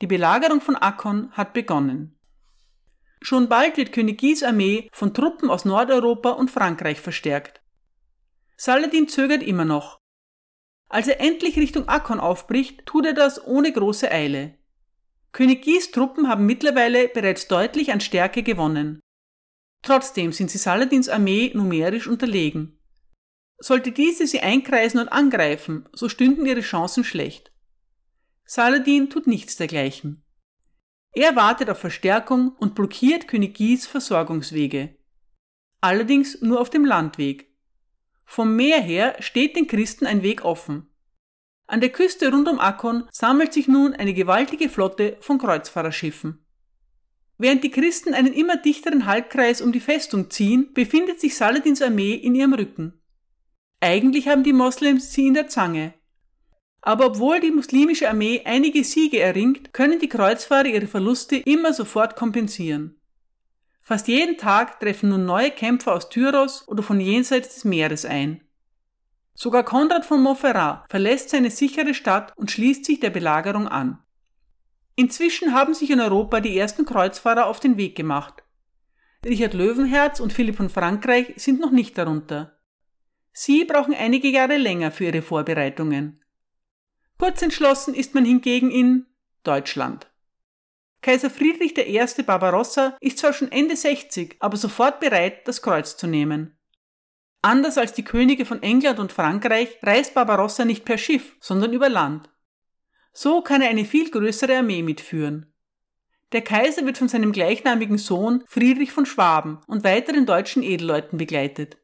Die 0.00 0.06
Belagerung 0.06 0.60
von 0.60 0.76
Akkon 0.76 1.30
hat 1.32 1.52
begonnen. 1.52 2.18
Schon 3.20 3.48
bald 3.48 3.78
wird 3.78 3.92
König 3.92 4.20
Guys 4.20 4.42
Armee 4.42 4.90
von 4.92 5.14
Truppen 5.14 5.48
aus 5.48 5.64
Nordeuropa 5.64 6.30
und 6.30 6.50
Frankreich 6.50 7.00
verstärkt. 7.00 7.62
Saladin 8.56 9.08
zögert 9.08 9.42
immer 9.42 9.64
noch. 9.64 9.98
Als 10.88 11.08
er 11.08 11.20
endlich 11.20 11.56
Richtung 11.56 11.88
Akkon 11.88 12.20
aufbricht, 12.20 12.84
tut 12.84 13.06
er 13.06 13.14
das 13.14 13.42
ohne 13.42 13.72
große 13.72 14.10
Eile. 14.10 14.58
König 15.32 15.64
Guys 15.64 15.90
Truppen 15.90 16.28
haben 16.28 16.44
mittlerweile 16.44 17.08
bereits 17.08 17.48
deutlich 17.48 17.92
an 17.92 18.00
Stärke 18.00 18.42
gewonnen. 18.42 19.00
Trotzdem 19.84 20.32
sind 20.32 20.50
sie 20.50 20.56
Saladins 20.56 21.10
Armee 21.10 21.52
numerisch 21.54 22.06
unterlegen. 22.06 22.78
Sollte 23.58 23.92
diese 23.92 24.26
sie 24.26 24.40
einkreisen 24.40 24.98
und 24.98 25.08
angreifen, 25.08 25.86
so 25.92 26.08
stünden 26.08 26.46
ihre 26.46 26.62
Chancen 26.62 27.04
schlecht. 27.04 27.52
Saladin 28.46 29.10
tut 29.10 29.26
nichts 29.26 29.56
dergleichen. 29.56 30.24
Er 31.12 31.36
wartet 31.36 31.68
auf 31.68 31.78
Verstärkung 31.78 32.56
und 32.58 32.74
blockiert 32.74 33.28
König 33.28 33.54
Gis 33.54 33.86
Versorgungswege. 33.86 34.96
Allerdings 35.80 36.40
nur 36.40 36.60
auf 36.60 36.70
dem 36.70 36.84
Landweg. 36.86 37.54
Vom 38.24 38.56
Meer 38.56 38.80
her 38.80 39.16
steht 39.20 39.54
den 39.54 39.66
Christen 39.66 40.06
ein 40.06 40.22
Weg 40.22 40.44
offen. 40.44 40.88
An 41.66 41.80
der 41.80 41.90
Küste 41.90 42.30
rund 42.32 42.48
um 42.48 42.58
Akkon 42.58 43.06
sammelt 43.12 43.52
sich 43.52 43.68
nun 43.68 43.94
eine 43.94 44.14
gewaltige 44.14 44.70
Flotte 44.70 45.18
von 45.20 45.38
Kreuzfahrerschiffen. 45.38 46.43
Während 47.38 47.64
die 47.64 47.70
Christen 47.70 48.14
einen 48.14 48.32
immer 48.32 48.56
dichteren 48.56 49.06
Halbkreis 49.06 49.60
um 49.60 49.72
die 49.72 49.80
Festung 49.80 50.30
ziehen, 50.30 50.72
befindet 50.72 51.20
sich 51.20 51.36
Saladins 51.36 51.82
Armee 51.82 52.14
in 52.14 52.34
ihrem 52.34 52.54
Rücken. 52.54 52.94
Eigentlich 53.80 54.28
haben 54.28 54.44
die 54.44 54.52
Moslems 54.52 55.12
sie 55.12 55.26
in 55.26 55.34
der 55.34 55.48
Zange, 55.48 55.94
aber 56.86 57.06
obwohl 57.06 57.40
die 57.40 57.50
muslimische 57.50 58.10
Armee 58.10 58.42
einige 58.44 58.84
Siege 58.84 59.18
erringt, 59.18 59.72
können 59.72 60.00
die 60.00 60.08
Kreuzfahrer 60.08 60.66
ihre 60.66 60.86
Verluste 60.86 61.36
immer 61.36 61.72
sofort 61.72 62.14
kompensieren. 62.14 63.00
Fast 63.80 64.06
jeden 64.06 64.36
Tag 64.36 64.80
treffen 64.80 65.08
nun 65.08 65.24
neue 65.24 65.50
Kämpfer 65.50 65.94
aus 65.94 66.10
Tyros 66.10 66.68
oder 66.68 66.82
von 66.82 67.00
jenseits 67.00 67.54
des 67.54 67.64
Meeres 67.64 68.04
ein. 68.04 68.42
Sogar 69.32 69.64
Konrad 69.64 70.04
von 70.04 70.22
Montferrat 70.22 70.84
verlässt 70.90 71.30
seine 71.30 71.50
sichere 71.50 71.94
Stadt 71.94 72.34
und 72.36 72.50
schließt 72.50 72.84
sich 72.84 73.00
der 73.00 73.10
Belagerung 73.10 73.66
an. 73.66 74.03
Inzwischen 74.96 75.52
haben 75.52 75.74
sich 75.74 75.90
in 75.90 76.00
Europa 76.00 76.40
die 76.40 76.56
ersten 76.56 76.84
Kreuzfahrer 76.84 77.46
auf 77.46 77.60
den 77.60 77.76
Weg 77.76 77.96
gemacht. 77.96 78.44
Richard 79.24 79.54
Löwenherz 79.54 80.20
und 80.20 80.32
Philipp 80.32 80.56
von 80.56 80.68
Frankreich 80.68 81.32
sind 81.36 81.60
noch 81.60 81.70
nicht 81.70 81.96
darunter. 81.98 82.58
Sie 83.32 83.64
brauchen 83.64 83.94
einige 83.94 84.28
Jahre 84.28 84.56
länger 84.56 84.92
für 84.92 85.04
ihre 85.04 85.22
Vorbereitungen. 85.22 86.22
Kurz 87.18 87.42
entschlossen 87.42 87.94
ist 87.94 88.14
man 88.14 88.24
hingegen 88.24 88.70
in 88.70 89.06
Deutschland. 89.42 90.10
Kaiser 91.00 91.30
Friedrich 91.30 91.76
I. 91.76 92.22
Barbarossa 92.22 92.96
ist 93.00 93.18
zwar 93.18 93.32
schon 93.32 93.50
Ende 93.50 93.76
60, 93.76 94.36
aber 94.40 94.56
sofort 94.56 95.00
bereit, 95.00 95.46
das 95.48 95.60
Kreuz 95.60 95.96
zu 95.96 96.06
nehmen. 96.06 96.56
Anders 97.42 97.76
als 97.76 97.92
die 97.92 98.04
Könige 98.04 98.46
von 98.46 98.62
England 98.62 98.98
und 98.98 99.12
Frankreich 99.12 99.78
reist 99.82 100.14
Barbarossa 100.14 100.64
nicht 100.64 100.84
per 100.84 100.96
Schiff, 100.96 101.36
sondern 101.40 101.72
über 101.72 101.88
Land. 101.88 102.30
So 103.16 103.42
kann 103.42 103.62
er 103.62 103.70
eine 103.70 103.84
viel 103.84 104.10
größere 104.10 104.58
Armee 104.58 104.82
mitführen. 104.82 105.46
Der 106.32 106.42
Kaiser 106.42 106.84
wird 106.84 106.98
von 106.98 107.08
seinem 107.08 107.30
gleichnamigen 107.30 107.96
Sohn 107.96 108.42
Friedrich 108.48 108.90
von 108.90 109.06
Schwaben 109.06 109.60
und 109.68 109.84
weiteren 109.84 110.26
deutschen 110.26 110.64
Edelleuten 110.64 111.16
begleitet. 111.16 111.78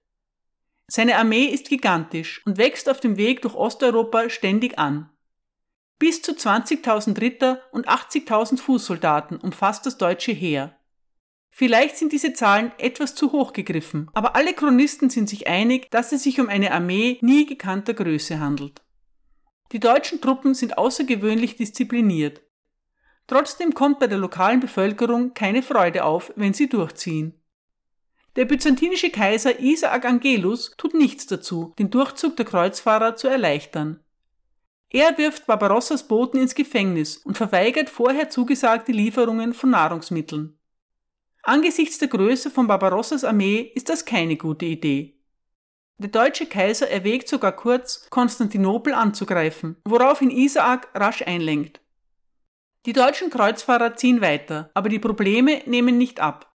Seine 0.88 1.18
Armee 1.18 1.44
ist 1.44 1.68
gigantisch 1.68 2.44
und 2.44 2.58
wächst 2.58 2.88
auf 2.90 2.98
dem 2.98 3.16
Weg 3.16 3.42
durch 3.42 3.54
Osteuropa 3.54 4.28
ständig 4.28 4.76
an. 4.76 5.08
Bis 6.00 6.20
zu 6.20 6.32
20.000 6.32 7.20
Ritter 7.20 7.62
und 7.70 7.88
80.000 7.88 8.58
Fußsoldaten 8.58 9.36
umfasst 9.36 9.86
das 9.86 9.98
deutsche 9.98 10.32
Heer. 10.32 10.76
Vielleicht 11.50 11.96
sind 11.96 12.12
diese 12.12 12.32
Zahlen 12.32 12.72
etwas 12.78 13.14
zu 13.14 13.30
hoch 13.30 13.52
gegriffen, 13.52 14.10
aber 14.14 14.34
alle 14.34 14.52
Chronisten 14.52 15.10
sind 15.10 15.28
sich 15.28 15.46
einig, 15.46 15.88
dass 15.90 16.10
es 16.10 16.24
sich 16.24 16.40
um 16.40 16.48
eine 16.48 16.72
Armee 16.72 17.18
nie 17.20 17.46
gekannter 17.46 17.94
Größe 17.94 18.40
handelt. 18.40 18.82
Die 19.72 19.80
deutschen 19.80 20.20
Truppen 20.20 20.54
sind 20.54 20.78
außergewöhnlich 20.78 21.56
diszipliniert. 21.56 22.42
Trotzdem 23.26 23.74
kommt 23.74 24.00
bei 24.00 24.08
der 24.08 24.18
lokalen 24.18 24.58
Bevölkerung 24.58 25.34
keine 25.34 25.62
Freude 25.62 26.04
auf, 26.04 26.32
wenn 26.34 26.52
sie 26.52 26.68
durchziehen. 26.68 27.40
Der 28.36 28.44
byzantinische 28.44 29.10
Kaiser 29.10 29.60
Isaac 29.60 30.04
Angelus 30.04 30.74
tut 30.76 30.94
nichts 30.94 31.26
dazu, 31.26 31.74
den 31.78 31.90
Durchzug 31.90 32.36
der 32.36 32.46
Kreuzfahrer 32.46 33.16
zu 33.16 33.28
erleichtern. 33.28 34.02
Er 34.88 35.16
wirft 35.18 35.46
Barbarossas 35.46 36.08
Boten 36.08 36.40
ins 36.40 36.56
Gefängnis 36.56 37.18
und 37.18 37.36
verweigert 37.36 37.88
vorher 37.88 38.28
zugesagte 38.28 38.90
Lieferungen 38.90 39.54
von 39.54 39.70
Nahrungsmitteln. 39.70 40.58
Angesichts 41.42 41.98
der 41.98 42.08
Größe 42.08 42.50
von 42.50 42.66
Barbarossas 42.66 43.24
Armee 43.24 43.70
ist 43.74 43.88
das 43.88 44.04
keine 44.04 44.36
gute 44.36 44.66
Idee. 44.66 45.19
Der 46.00 46.08
deutsche 46.08 46.46
Kaiser 46.46 46.88
erwägt 46.88 47.28
sogar 47.28 47.52
kurz, 47.52 48.08
Konstantinopel 48.08 48.94
anzugreifen, 48.94 49.76
woraufhin 49.84 50.30
Isaak 50.30 50.88
rasch 50.94 51.20
einlenkt. 51.20 51.82
Die 52.86 52.94
deutschen 52.94 53.28
Kreuzfahrer 53.28 53.96
ziehen 53.96 54.22
weiter, 54.22 54.70
aber 54.72 54.88
die 54.88 54.98
Probleme 54.98 55.60
nehmen 55.66 55.98
nicht 55.98 56.18
ab. 56.18 56.54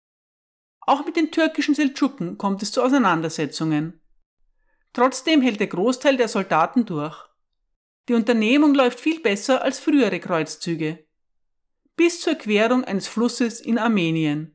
Auch 0.82 1.06
mit 1.06 1.16
den 1.16 1.30
türkischen 1.30 1.75
Seldschuken 1.75 2.40
kommt 2.40 2.64
es 2.64 2.72
zu 2.72 2.82
Auseinandersetzungen. 2.82 4.02
Trotzdem 4.94 5.42
hält 5.42 5.60
der 5.60 5.68
Großteil 5.68 6.18
der 6.18 6.28
Soldaten 6.28 6.88
durch. 6.88 7.16
Die 8.10 8.16
Unternehmung 8.16 8.74
läuft 8.74 9.00
viel 9.00 9.20
besser 9.20 9.62
als 9.62 9.80
frühere 9.80 10.20
Kreuzzüge. 10.20 11.06
Bis 11.96 12.20
zur 12.20 12.34
Querung 12.34 12.84
eines 12.84 13.08
Flusses 13.08 13.62
in 13.62 13.78
Armenien. 13.78 14.55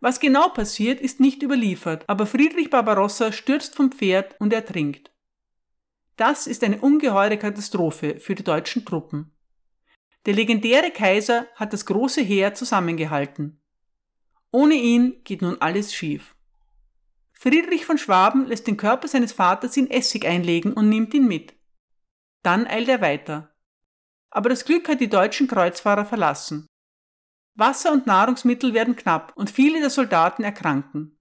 Was 0.00 0.18
genau 0.18 0.48
passiert, 0.48 1.00
ist 1.00 1.20
nicht 1.20 1.42
überliefert, 1.42 2.04
aber 2.08 2.26
Friedrich 2.26 2.70
Barbarossa 2.70 3.32
stürzt 3.32 3.74
vom 3.76 3.92
Pferd 3.92 4.34
und 4.40 4.52
ertrinkt. 4.52 5.10
Das 6.16 6.46
ist 6.46 6.64
eine 6.64 6.80
ungeheure 6.80 7.38
Katastrophe 7.38 8.18
für 8.18 8.34
die 8.34 8.44
deutschen 8.44 8.84
Truppen. 8.84 9.32
Der 10.26 10.34
legendäre 10.34 10.90
Kaiser 10.90 11.46
hat 11.54 11.72
das 11.72 11.86
große 11.86 12.20
Heer 12.22 12.54
zusammengehalten. 12.54 13.62
Ohne 14.50 14.74
ihn 14.74 15.22
geht 15.24 15.42
nun 15.42 15.60
alles 15.60 15.94
schief. 15.94 16.34
Friedrich 17.32 17.86
von 17.86 17.96
Schwaben 17.96 18.46
lässt 18.46 18.66
den 18.66 18.76
Körper 18.76 19.08
seines 19.08 19.32
Vaters 19.32 19.76
in 19.76 19.90
Essig 19.90 20.26
einlegen 20.26 20.74
und 20.74 20.88
nimmt 20.90 21.14
ihn 21.14 21.26
mit. 21.26 21.54
Dann 22.42 22.66
eilt 22.66 22.88
er 22.88 23.00
weiter. 23.00 23.54
Aber 24.30 24.50
das 24.50 24.64
Glück 24.64 24.88
hat 24.88 25.00
die 25.00 25.08
deutschen 25.08 25.46
Kreuzfahrer 25.46 26.04
verlassen. 26.04 26.66
Wasser 27.60 27.92
und 27.92 28.06
Nahrungsmittel 28.06 28.74
werden 28.74 28.96
knapp 28.96 29.32
und 29.36 29.50
viele 29.50 29.78
der 29.80 29.90
Soldaten 29.90 30.42
erkranken. 30.42 31.16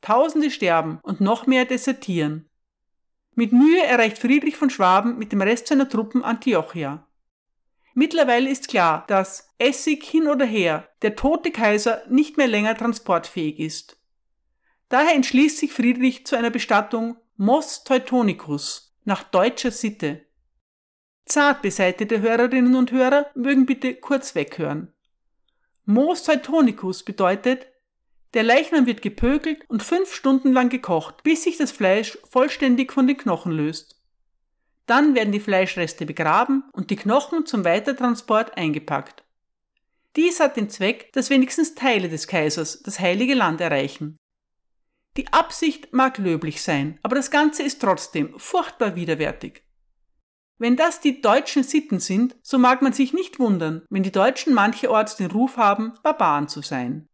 Tausende 0.00 0.50
sterben 0.50 1.00
und 1.02 1.20
noch 1.20 1.46
mehr 1.46 1.64
desertieren. 1.64 2.48
Mit 3.34 3.52
Mühe 3.52 3.82
erreicht 3.82 4.18
Friedrich 4.18 4.56
von 4.56 4.70
Schwaben 4.70 5.18
mit 5.18 5.32
dem 5.32 5.40
Rest 5.40 5.68
seiner 5.68 5.88
Truppen 5.88 6.22
Antiochia. 6.22 7.06
Mittlerweile 7.94 8.50
ist 8.50 8.68
klar, 8.68 9.04
dass 9.08 9.48
Essig 9.58 10.04
hin 10.04 10.28
oder 10.28 10.44
her 10.44 10.88
der 11.02 11.16
tote 11.16 11.50
Kaiser 11.50 12.02
nicht 12.08 12.36
mehr 12.36 12.48
länger 12.48 12.76
transportfähig 12.76 13.58
ist. 13.58 13.98
Daher 14.88 15.14
entschließt 15.14 15.58
sich 15.58 15.72
Friedrich 15.72 16.26
zu 16.26 16.36
einer 16.36 16.50
Bestattung 16.50 17.16
Mos 17.36 17.84
Teutonicus 17.84 18.94
nach 19.04 19.22
deutscher 19.22 19.70
Sitte. 19.70 20.26
Zart 21.24 21.62
beseitete 21.62 22.20
Hörerinnen 22.20 22.74
und 22.74 22.92
Hörer 22.92 23.30
mögen 23.34 23.64
bitte 23.64 23.94
kurz 23.94 24.34
weghören. 24.34 24.92
Mos 25.84 26.22
Teutonicus 26.22 27.04
bedeutet, 27.04 27.66
der 28.34 28.44
Leichnam 28.44 28.86
wird 28.86 29.02
gepökelt 29.02 29.64
und 29.68 29.82
fünf 29.82 30.14
Stunden 30.14 30.52
lang 30.52 30.68
gekocht, 30.68 31.22
bis 31.22 31.42
sich 31.42 31.58
das 31.58 31.72
Fleisch 31.72 32.16
vollständig 32.28 32.92
von 32.92 33.06
den 33.06 33.16
Knochen 33.16 33.52
löst. 33.52 34.00
Dann 34.86 35.14
werden 35.14 35.32
die 35.32 35.40
Fleischreste 35.40 36.06
begraben 36.06 36.64
und 36.72 36.90
die 36.90 36.96
Knochen 36.96 37.46
zum 37.46 37.64
Weitertransport 37.64 38.56
eingepackt. 38.56 39.24
Dies 40.16 40.40
hat 40.40 40.56
den 40.56 40.70
Zweck, 40.70 41.12
dass 41.12 41.30
wenigstens 41.30 41.74
Teile 41.74 42.08
des 42.08 42.26
Kaisers 42.26 42.82
das 42.82 43.00
heilige 43.00 43.34
Land 43.34 43.60
erreichen. 43.60 44.16
Die 45.16 45.30
Absicht 45.32 45.92
mag 45.92 46.18
löblich 46.18 46.62
sein, 46.62 46.98
aber 47.02 47.16
das 47.16 47.30
Ganze 47.30 47.62
ist 47.62 47.80
trotzdem 47.80 48.38
furchtbar 48.38 48.96
widerwärtig. 48.96 49.62
Wenn 50.62 50.76
das 50.76 51.00
die 51.00 51.20
deutschen 51.20 51.64
Sitten 51.64 51.98
sind, 51.98 52.36
so 52.40 52.56
mag 52.56 52.82
man 52.82 52.92
sich 52.92 53.12
nicht 53.12 53.40
wundern, 53.40 53.82
wenn 53.90 54.04
die 54.04 54.12
Deutschen 54.12 54.54
mancherorts 54.54 55.16
den 55.16 55.28
Ruf 55.28 55.56
haben, 55.56 55.94
Barbaren 56.04 56.46
zu 56.46 56.62
sein. 56.62 57.08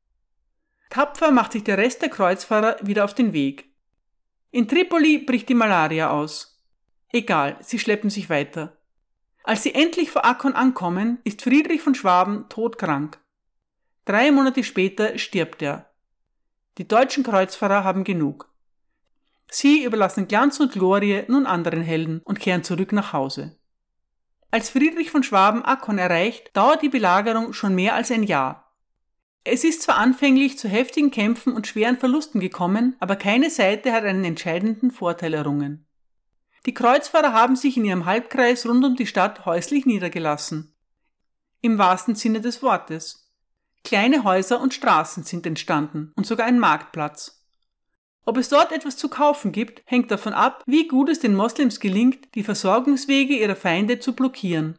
Tapfer 0.91 1.31
macht 1.31 1.53
sich 1.53 1.65
der 1.65 1.79
Rest 1.79 2.03
der 2.03 2.11
Kreuzfahrer 2.11 2.77
wieder 2.83 3.07
auf 3.07 3.15
den 3.15 3.33
Weg. 3.33 3.75
In 4.51 4.69
Tripoli 4.69 5.17
bricht 5.17 5.49
die 5.49 5.55
Malaria 5.55 6.11
aus. 6.11 6.63
Egal, 7.11 7.57
sie 7.63 7.79
schleppen 7.79 8.11
sich 8.11 8.29
weiter. 8.29 8.77
Als 9.45 9.63
sie 9.63 9.75
endlich 9.75 10.11
vor 10.11 10.27
Akkon 10.27 10.53
ankommen, 10.53 11.17
ist 11.25 11.41
Friedrich 11.41 11.81
von 11.81 11.95
Schwaben 11.95 12.51
todkrank. 12.51 13.19
Drei 14.05 14.31
Monate 14.31 14.63
später 14.63 15.17
stirbt 15.17 15.63
er. 15.63 15.91
Die 16.77 16.87
deutschen 16.87 17.25
Kreuzfahrer 17.25 17.83
haben 17.83 18.05
genug. 18.05 18.48
Sie 19.51 19.85
überlassen 19.85 20.29
Glanz 20.29 20.61
und 20.61 20.73
Glorie 20.73 21.25
nun 21.29 21.47
anderen 21.47 21.83
Helden 21.83 22.21
und 22.25 22.41
kehren 22.41 22.65
zurück 22.65 22.93
nach 22.93 23.13
Hause. 23.13 23.57
Als 24.51 24.71
Friedrich 24.71 25.11
von 25.11 25.23
Schwaben 25.23 25.65
Akkon 25.65 25.99
erreicht, 25.99 26.51
dauert 26.57 26.83
die 26.83 26.89
Belagerung 26.89 27.53
schon 27.53 27.75
mehr 27.75 27.95
als 27.95 28.11
ein 28.11 28.23
Jahr. 28.23 28.73
Es 29.45 29.65
ist 29.65 29.83
zwar 29.83 29.97
anfänglich 29.97 30.59
zu 30.59 30.69
heftigen 30.69 31.11
Kämpfen 31.11 31.55
und 31.55 31.67
schweren 31.67 31.99
Verlusten 31.99 32.41
gekommen, 32.41 32.97
aber 33.01 33.17
keine 33.17 33.51
Seite 33.51 33.93
hat 33.93 34.05
einen 34.05 34.25
entscheidenden 34.25 34.91
Vorteil 34.91 35.35
errungen. 35.35 35.87
Die 36.67 36.75
Kreuzfahrer 36.75 37.33
haben 37.33 37.57
sich 37.57 37.77
in 37.77 37.85
ihrem 37.85 38.05
Halbkreis 38.05 38.67
rund 38.67 38.85
um 38.85 38.97
die 38.97 39.07
Stadt 39.07 39.47
häuslich 39.47 39.87
niedergelassen. 39.87 40.75
Im 41.61 41.79
wahrsten 41.79 42.15
Sinne 42.15 42.41
des 42.41 42.63
Wortes. 42.63 43.33
Kleine 43.85 44.25
Häuser 44.25 44.61
und 44.61 44.75
Straßen 44.75 45.23
sind 45.23 45.47
entstanden 45.47 46.13
und 46.15 46.27
sogar 46.27 46.47
ein 46.47 46.59
Marktplatz. 46.59 47.38
Ob 48.25 48.37
es 48.37 48.49
dort 48.49 48.73
etwas 48.73 48.97
zu 48.97 49.09
kaufen 49.09 49.53
gibt, 49.53 49.83
hängt 49.87 50.11
davon 50.11 50.33
ab, 50.33 50.63
wie 50.67 50.87
gut 50.87 51.09
es 51.09 51.21
den 51.21 51.35
Moslems 51.35 51.81
gelingt, 51.81 52.35
die 52.35 52.45
Versorgungswege 52.45 53.35
ihrer 53.35 53.57
Feinde 53.57 54.01
zu 54.01 54.15
blockieren. 54.15 54.79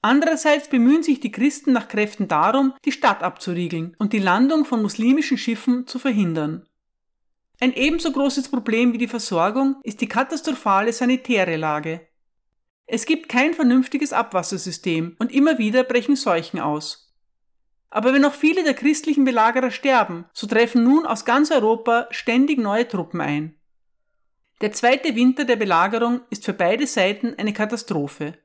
Andererseits 0.00 0.68
bemühen 0.68 1.02
sich 1.02 1.20
die 1.20 1.32
Christen 1.32 1.72
nach 1.72 1.88
Kräften 1.88 2.28
darum, 2.28 2.74
die 2.84 2.92
Stadt 2.92 3.22
abzuriegeln 3.22 3.96
und 3.98 4.12
die 4.12 4.20
Landung 4.20 4.64
von 4.64 4.80
muslimischen 4.80 5.38
Schiffen 5.38 5.86
zu 5.86 5.98
verhindern. 5.98 6.66
Ein 7.60 7.72
ebenso 7.72 8.12
großes 8.12 8.50
Problem 8.50 8.92
wie 8.92 8.98
die 8.98 9.08
Versorgung 9.08 9.76
ist 9.82 10.00
die 10.00 10.06
katastrophale 10.06 10.92
sanitäre 10.92 11.56
Lage. 11.56 12.06
Es 12.86 13.04
gibt 13.04 13.28
kein 13.28 13.52
vernünftiges 13.52 14.12
Abwassersystem 14.12 15.16
und 15.18 15.32
immer 15.32 15.58
wieder 15.58 15.82
brechen 15.82 16.14
Seuchen 16.14 16.60
aus. 16.60 17.07
Aber 17.90 18.12
wenn 18.12 18.22
noch 18.22 18.34
viele 18.34 18.64
der 18.64 18.74
christlichen 18.74 19.24
Belagerer 19.24 19.70
sterben, 19.70 20.26
so 20.32 20.46
treffen 20.46 20.84
nun 20.84 21.06
aus 21.06 21.24
ganz 21.24 21.50
Europa 21.50 22.06
ständig 22.10 22.58
neue 22.58 22.86
Truppen 22.86 23.20
ein. 23.20 23.54
Der 24.60 24.72
zweite 24.72 25.14
Winter 25.14 25.44
der 25.44 25.56
Belagerung 25.56 26.20
ist 26.30 26.44
für 26.44 26.52
beide 26.52 26.86
Seiten 26.86 27.34
eine 27.38 27.52
Katastrophe. 27.52 28.36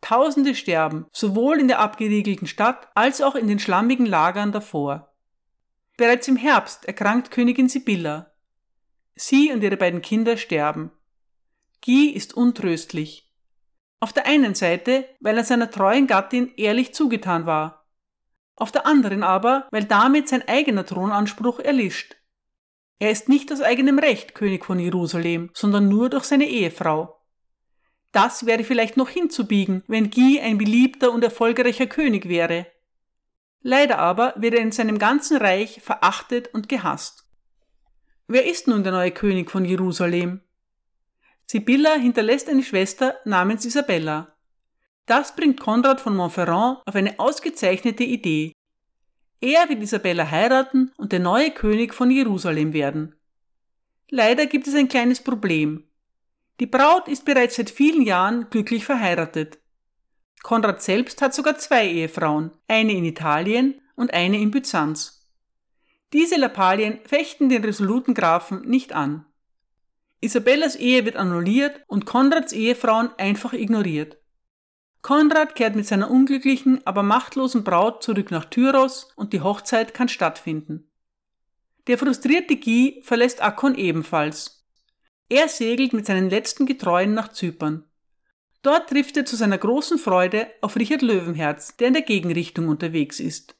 Tausende 0.00 0.54
sterben, 0.54 1.06
sowohl 1.12 1.58
in 1.58 1.68
der 1.68 1.80
abgeriegelten 1.80 2.46
Stadt 2.46 2.88
als 2.94 3.20
auch 3.20 3.34
in 3.34 3.48
den 3.48 3.58
schlammigen 3.58 4.06
Lagern 4.06 4.52
davor. 4.52 5.12
Bereits 5.96 6.28
im 6.28 6.36
Herbst 6.36 6.84
erkrankt 6.84 7.30
Königin 7.30 7.68
Sibylla. 7.68 8.32
Sie 9.16 9.52
und 9.52 9.62
ihre 9.62 9.76
beiden 9.76 10.02
Kinder 10.02 10.36
sterben. 10.36 10.90
Guy 11.84 12.08
ist 12.10 12.34
untröstlich. 12.34 13.30
Auf 14.00 14.12
der 14.12 14.26
einen 14.26 14.54
Seite, 14.54 15.06
weil 15.20 15.36
er 15.36 15.44
seiner 15.44 15.70
treuen 15.70 16.06
Gattin 16.06 16.52
ehrlich 16.56 16.94
zugetan 16.94 17.46
war. 17.46 17.83
Auf 18.56 18.70
der 18.72 18.86
anderen 18.86 19.22
aber, 19.22 19.68
weil 19.70 19.84
damit 19.84 20.28
sein 20.28 20.46
eigener 20.46 20.86
Thronanspruch 20.86 21.58
erlischt. 21.58 22.16
Er 22.98 23.10
ist 23.10 23.28
nicht 23.28 23.52
aus 23.52 23.60
eigenem 23.60 23.98
Recht 23.98 24.34
König 24.34 24.64
von 24.64 24.78
Jerusalem, 24.78 25.50
sondern 25.52 25.88
nur 25.88 26.08
durch 26.08 26.24
seine 26.24 26.46
Ehefrau. 26.46 27.20
Das 28.12 28.46
wäre 28.46 28.62
vielleicht 28.62 28.96
noch 28.96 29.08
hinzubiegen, 29.08 29.82
wenn 29.88 30.10
Guy 30.10 30.40
ein 30.40 30.56
beliebter 30.56 31.10
und 31.10 31.24
erfolgreicher 31.24 31.86
König 31.86 32.28
wäre. 32.28 32.66
Leider 33.60 33.98
aber 33.98 34.34
wird 34.36 34.54
er 34.54 34.60
in 34.60 34.72
seinem 34.72 34.98
ganzen 34.98 35.36
Reich 35.36 35.80
verachtet 35.82 36.54
und 36.54 36.68
gehasst. 36.68 37.24
Wer 38.28 38.46
ist 38.46 38.68
nun 38.68 38.84
der 38.84 38.92
neue 38.92 39.10
König 39.10 39.50
von 39.50 39.64
Jerusalem? 39.64 40.42
Sibylla 41.46 41.94
hinterlässt 41.94 42.48
eine 42.48 42.62
Schwester 42.62 43.16
namens 43.24 43.64
Isabella. 43.64 44.33
Das 45.06 45.36
bringt 45.36 45.60
Konrad 45.60 46.00
von 46.00 46.16
Montferrand 46.16 46.78
auf 46.86 46.94
eine 46.94 47.18
ausgezeichnete 47.18 48.04
Idee. 48.04 48.52
Er 49.40 49.68
wird 49.68 49.82
Isabella 49.82 50.30
heiraten 50.30 50.92
und 50.96 51.12
der 51.12 51.20
neue 51.20 51.50
König 51.50 51.92
von 51.92 52.10
Jerusalem 52.10 52.72
werden. 52.72 53.14
Leider 54.08 54.46
gibt 54.46 54.66
es 54.66 54.74
ein 54.74 54.88
kleines 54.88 55.22
Problem. 55.22 55.84
Die 56.60 56.66
Braut 56.66 57.08
ist 57.08 57.24
bereits 57.24 57.56
seit 57.56 57.68
vielen 57.68 58.02
Jahren 58.02 58.48
glücklich 58.48 58.84
verheiratet. 58.84 59.58
Konrad 60.42 60.82
selbst 60.82 61.20
hat 61.20 61.34
sogar 61.34 61.58
zwei 61.58 61.86
Ehefrauen, 61.88 62.52
eine 62.68 62.92
in 62.92 63.04
Italien 63.04 63.80
und 63.96 64.14
eine 64.14 64.38
in 64.38 64.50
Byzanz. 64.50 65.26
Diese 66.12 66.36
Lappalien 66.36 67.00
fechten 67.04 67.48
den 67.48 67.64
resoluten 67.64 68.14
Grafen 68.14 68.62
nicht 68.62 68.92
an. 68.92 69.26
Isabellas 70.20 70.76
Ehe 70.76 71.04
wird 71.04 71.16
annulliert 71.16 71.82
und 71.86 72.06
Konrads 72.06 72.52
Ehefrauen 72.52 73.10
einfach 73.18 73.52
ignoriert. 73.52 74.16
Konrad 75.04 75.54
kehrt 75.54 75.76
mit 75.76 75.86
seiner 75.86 76.10
unglücklichen, 76.10 76.80
aber 76.86 77.02
machtlosen 77.02 77.62
Braut 77.62 78.02
zurück 78.02 78.30
nach 78.30 78.46
Tyros 78.46 79.10
und 79.16 79.34
die 79.34 79.42
Hochzeit 79.42 79.92
kann 79.92 80.08
stattfinden. 80.08 80.90
Der 81.86 81.98
frustrierte 81.98 82.56
Guy 82.56 83.02
verlässt 83.04 83.42
Akkon 83.42 83.74
ebenfalls. 83.74 84.64
Er 85.28 85.48
segelt 85.48 85.92
mit 85.92 86.06
seinen 86.06 86.30
letzten 86.30 86.64
Getreuen 86.64 87.12
nach 87.12 87.28
Zypern. 87.28 87.84
Dort 88.62 88.88
trifft 88.88 89.18
er 89.18 89.26
zu 89.26 89.36
seiner 89.36 89.58
großen 89.58 89.98
Freude 89.98 90.46
auf 90.62 90.74
Richard 90.74 91.02
Löwenherz, 91.02 91.76
der 91.76 91.88
in 91.88 91.94
der 91.94 92.02
Gegenrichtung 92.02 92.68
unterwegs 92.68 93.20
ist. 93.20 93.56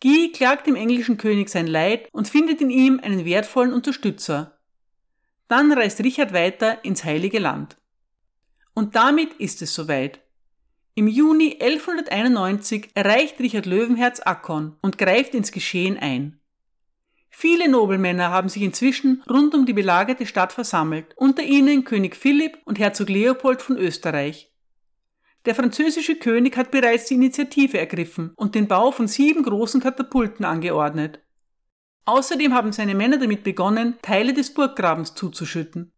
Guy 0.00 0.30
klagt 0.30 0.68
dem 0.68 0.76
englischen 0.76 1.16
König 1.16 1.48
sein 1.48 1.66
Leid 1.66 2.08
und 2.12 2.28
findet 2.28 2.60
in 2.60 2.70
ihm 2.70 3.00
einen 3.02 3.24
wertvollen 3.24 3.72
Unterstützer. 3.72 4.56
Dann 5.48 5.72
reist 5.72 5.98
Richard 5.98 6.32
weiter 6.32 6.84
ins 6.84 7.02
Heilige 7.02 7.40
Land. 7.40 7.76
Und 8.72 8.94
damit 8.94 9.32
ist 9.34 9.60
es 9.60 9.74
soweit. 9.74 10.23
Im 10.96 11.08
Juni 11.08 11.58
1191 11.60 12.90
erreicht 12.94 13.40
Richard 13.40 13.66
Löwenherz 13.66 14.20
Akkon 14.20 14.76
und 14.80 14.96
greift 14.96 15.34
ins 15.34 15.50
Geschehen 15.50 15.98
ein. 15.98 16.38
Viele 17.30 17.68
Nobelmänner 17.68 18.30
haben 18.30 18.48
sich 18.48 18.62
inzwischen 18.62 19.20
rund 19.28 19.56
um 19.56 19.66
die 19.66 19.72
belagerte 19.72 20.24
Stadt 20.24 20.52
versammelt, 20.52 21.12
unter 21.16 21.42
ihnen 21.42 21.82
König 21.82 22.14
Philipp 22.14 22.58
und 22.64 22.78
Herzog 22.78 23.08
Leopold 23.08 23.60
von 23.60 23.76
Österreich. 23.76 24.52
Der 25.46 25.56
französische 25.56 26.14
König 26.14 26.56
hat 26.56 26.70
bereits 26.70 27.06
die 27.06 27.14
Initiative 27.14 27.76
ergriffen 27.76 28.32
und 28.36 28.54
den 28.54 28.68
Bau 28.68 28.92
von 28.92 29.08
sieben 29.08 29.42
großen 29.42 29.80
Katapulten 29.80 30.44
angeordnet. 30.44 31.18
Außerdem 32.04 32.54
haben 32.54 32.70
seine 32.70 32.94
Männer 32.94 33.18
damit 33.18 33.42
begonnen, 33.42 33.98
Teile 34.00 34.32
des 34.32 34.54
Burggrabens 34.54 35.16
zuzuschütten. 35.16 35.92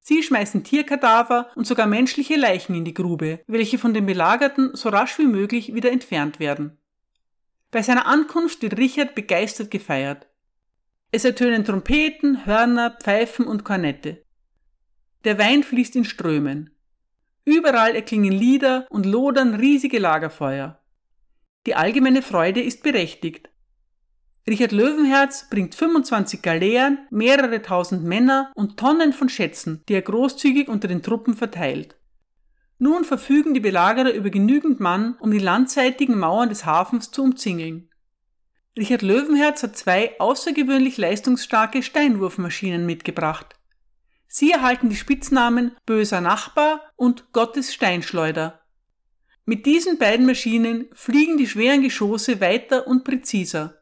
Sie 0.00 0.22
schmeißen 0.22 0.64
Tierkadaver 0.64 1.50
und 1.54 1.66
sogar 1.66 1.86
menschliche 1.86 2.36
Leichen 2.36 2.74
in 2.74 2.84
die 2.84 2.94
Grube, 2.94 3.40
welche 3.46 3.78
von 3.78 3.94
den 3.94 4.06
Belagerten 4.06 4.74
so 4.74 4.88
rasch 4.88 5.18
wie 5.18 5.26
möglich 5.26 5.74
wieder 5.74 5.92
entfernt 5.92 6.40
werden. 6.40 6.78
Bei 7.70 7.82
seiner 7.82 8.06
Ankunft 8.06 8.62
wird 8.62 8.78
Richard 8.78 9.14
begeistert 9.14 9.70
gefeiert. 9.70 10.26
Es 11.12 11.24
ertönen 11.24 11.64
Trompeten, 11.64 12.46
Hörner, 12.46 12.96
Pfeifen 13.00 13.46
und 13.46 13.64
Kornette. 13.64 14.24
Der 15.24 15.38
Wein 15.38 15.62
fließt 15.62 15.96
in 15.96 16.04
Strömen. 16.04 16.70
Überall 17.44 17.94
erklingen 17.94 18.32
Lieder 18.32 18.86
und 18.90 19.06
lodern 19.06 19.54
riesige 19.54 19.98
Lagerfeuer. 19.98 20.80
Die 21.66 21.74
allgemeine 21.74 22.22
Freude 22.22 22.62
ist 22.62 22.82
berechtigt. 22.82 23.49
Richard 24.48 24.72
Löwenherz 24.72 25.48
bringt 25.50 25.74
25 25.74 26.42
Galeeren, 26.42 27.06
mehrere 27.10 27.62
tausend 27.62 28.04
Männer 28.04 28.50
und 28.54 28.78
Tonnen 28.78 29.12
von 29.12 29.28
Schätzen, 29.28 29.82
die 29.88 29.94
er 29.94 30.02
großzügig 30.02 30.68
unter 30.68 30.88
den 30.88 31.02
Truppen 31.02 31.34
verteilt. 31.34 31.96
Nun 32.78 33.04
verfügen 33.04 33.52
die 33.52 33.60
Belagerer 33.60 34.12
über 34.12 34.30
genügend 34.30 34.80
Mann, 34.80 35.16
um 35.20 35.30
die 35.30 35.38
landseitigen 35.38 36.18
Mauern 36.18 36.48
des 36.48 36.64
Hafens 36.64 37.10
zu 37.10 37.22
umzingeln. 37.22 37.90
Richard 38.78 39.02
Löwenherz 39.02 39.62
hat 39.62 39.76
zwei 39.76 40.18
außergewöhnlich 40.18 40.96
leistungsstarke 40.96 41.82
Steinwurfmaschinen 41.82 42.86
mitgebracht. 42.86 43.54
Sie 44.26 44.52
erhalten 44.52 44.88
die 44.88 44.96
Spitznamen 44.96 45.76
Böser 45.84 46.22
Nachbar 46.22 46.80
und 46.96 47.32
Gottes 47.32 47.74
Steinschleuder. 47.74 48.60
Mit 49.44 49.66
diesen 49.66 49.98
beiden 49.98 50.24
Maschinen 50.24 50.88
fliegen 50.94 51.36
die 51.36 51.48
schweren 51.48 51.82
Geschosse 51.82 52.40
weiter 52.40 52.86
und 52.86 53.04
präziser. 53.04 53.79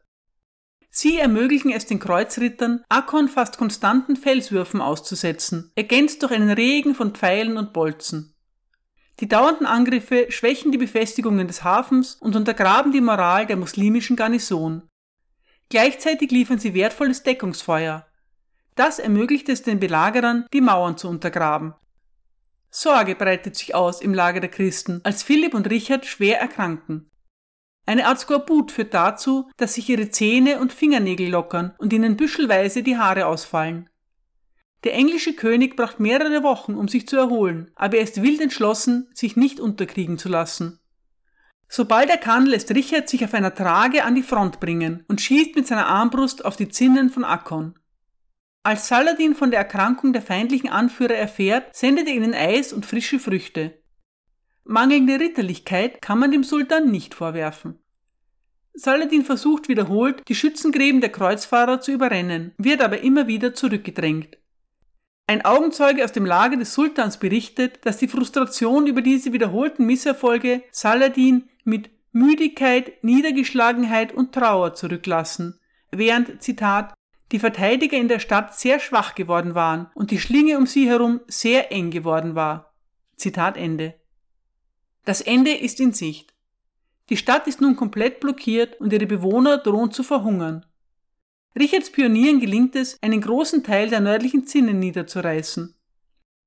Sie 0.89 1.19
ermöglichen 1.19 1.71
es 1.71 1.85
den 1.85 1.99
Kreuzrittern, 1.99 2.83
Akkon 2.89 3.27
fast 3.27 3.57
konstanten 3.57 4.15
Felswürfen 4.15 4.81
auszusetzen, 4.81 5.71
ergänzt 5.75 6.23
durch 6.23 6.31
einen 6.31 6.49
Regen 6.49 6.95
von 6.95 7.13
Pfeilen 7.13 7.57
und 7.57 7.73
Bolzen. 7.73 8.35
Die 9.19 9.27
dauernden 9.27 9.67
Angriffe 9.67 10.31
schwächen 10.31 10.71
die 10.71 10.77
Befestigungen 10.77 11.47
des 11.47 11.63
Hafens 11.63 12.15
und 12.15 12.35
untergraben 12.35 12.91
die 12.91 13.01
Moral 13.01 13.45
der 13.45 13.57
muslimischen 13.57 14.15
Garnison. 14.15 14.83
Gleichzeitig 15.69 16.31
liefern 16.31 16.57
sie 16.57 16.73
wertvolles 16.73 17.21
Deckungsfeuer. 17.23 18.07
Das 18.75 18.97
ermöglicht 18.97 19.49
es 19.49 19.61
den 19.61 19.79
Belagerern, 19.79 20.47
die 20.53 20.61
Mauern 20.61 20.97
zu 20.97 21.09
untergraben. 21.09 21.73
Sorge 22.71 23.15
breitet 23.15 23.55
sich 23.55 23.75
aus 23.75 24.01
im 24.01 24.13
Lager 24.13 24.39
der 24.39 24.49
Christen, 24.49 25.01
als 25.03 25.21
Philipp 25.21 25.53
und 25.53 25.69
Richard 25.69 26.05
schwer 26.05 26.39
erkranken. 26.39 27.08
Eine 27.85 28.05
Art 28.05 28.19
Skorbut 28.19 28.71
führt 28.71 28.93
dazu, 28.93 29.49
dass 29.57 29.73
sich 29.73 29.89
ihre 29.89 30.09
Zähne 30.09 30.59
und 30.59 30.73
Fingernägel 30.73 31.29
lockern 31.29 31.73
und 31.77 31.91
ihnen 31.91 32.17
büschelweise 32.17 32.83
die 32.83 32.97
Haare 32.97 33.25
ausfallen. 33.25 33.89
Der 34.83 34.93
englische 34.93 35.33
König 35.33 35.75
braucht 35.75 35.99
mehrere 35.99 36.43
Wochen, 36.43 36.75
um 36.75 36.87
sich 36.87 37.07
zu 37.07 37.17
erholen, 37.17 37.71
aber 37.75 37.97
er 37.97 38.03
ist 38.03 38.21
wild 38.21 38.39
entschlossen, 38.39 39.09
sich 39.13 39.35
nicht 39.35 39.59
unterkriegen 39.59 40.17
zu 40.17 40.29
lassen. 40.29 40.79
Sobald 41.67 42.09
er 42.09 42.17
kann, 42.17 42.45
lässt 42.45 42.71
Richard 42.71 43.09
sich 43.09 43.23
auf 43.23 43.33
einer 43.33 43.53
Trage 43.53 44.03
an 44.03 44.15
die 44.15 44.23
Front 44.23 44.59
bringen 44.59 45.03
und 45.07 45.21
schießt 45.21 45.55
mit 45.55 45.67
seiner 45.67 45.87
Armbrust 45.87 46.43
auf 46.45 46.55
die 46.55 46.69
Zinnen 46.69 47.09
von 47.09 47.23
Akkon. 47.23 47.77
Als 48.63 48.87
Saladin 48.87 49.35
von 49.35 49.51
der 49.51 49.59
Erkrankung 49.59 50.11
der 50.11 50.21
feindlichen 50.21 50.69
Anführer 50.69 51.15
erfährt, 51.15 51.75
sendet 51.75 52.07
er 52.07 52.13
ihnen 52.13 52.33
Eis 52.33 52.73
und 52.73 52.85
frische 52.85 53.19
Früchte. 53.19 53.78
Mangelnde 54.69 55.19
Ritterlichkeit 55.19 55.99
kann 55.99 56.19
man 56.19 56.29
dem 56.29 56.43
Sultan 56.43 56.91
nicht 56.91 57.15
vorwerfen. 57.15 57.79
Saladin 58.75 59.25
versucht 59.25 59.67
wiederholt, 59.67 60.21
die 60.27 60.35
Schützengräben 60.35 61.01
der 61.01 61.11
Kreuzfahrer 61.11 61.81
zu 61.81 61.91
überrennen, 61.91 62.53
wird 62.59 62.81
aber 62.81 63.01
immer 63.01 63.25
wieder 63.25 63.55
zurückgedrängt. 63.55 64.37
Ein 65.25 65.43
Augenzeuge 65.43 66.03
aus 66.03 66.11
dem 66.11 66.23
Lager 66.23 66.55
des 66.55 66.75
Sultans 66.75 67.17
berichtet, 67.17 67.83
dass 67.83 67.97
die 67.97 68.07
Frustration 68.07 68.85
über 68.85 69.01
diese 69.01 69.33
wiederholten 69.33 69.87
Misserfolge 69.87 70.61
Saladin 70.69 71.49
mit 71.63 71.89
Müdigkeit, 72.11 73.03
Niedergeschlagenheit 73.03 74.13
und 74.13 74.33
Trauer 74.33 74.75
zurücklassen, 74.75 75.59
während, 75.89 76.43
Zitat, 76.43 76.93
die 77.31 77.39
Verteidiger 77.39 77.97
in 77.97 78.07
der 78.07 78.19
Stadt 78.19 78.53
sehr 78.53 78.79
schwach 78.79 79.15
geworden 79.15 79.55
waren 79.55 79.87
und 79.95 80.11
die 80.11 80.19
Schlinge 80.19 80.59
um 80.59 80.67
sie 80.67 80.87
herum 80.87 81.21
sehr 81.25 81.71
eng 81.71 81.89
geworden 81.89 82.35
war. 82.35 82.75
Zitat 83.15 83.57
Ende. 83.57 83.98
Das 85.09 85.21
Ende 85.21 85.51
ist 85.51 85.79
in 85.79 85.91
Sicht. 85.91 86.35
Die 87.09 87.17
Stadt 87.17 87.47
ist 87.47 87.61
nun 87.61 87.75
komplett 87.75 88.19
blockiert 88.19 88.79
und 88.79 88.93
ihre 88.93 89.07
Bewohner 89.07 89.57
drohen 89.57 89.91
zu 89.91 90.03
verhungern. 90.03 90.67
Richards 91.57 91.91
Pionieren 91.91 92.39
gelingt 92.39 92.75
es, 92.75 92.95
einen 93.01 93.19
großen 93.19 93.63
Teil 93.63 93.89
der 93.89 94.01
nördlichen 94.01 94.45
Zinnen 94.45 94.77
niederzureißen. 94.77 95.73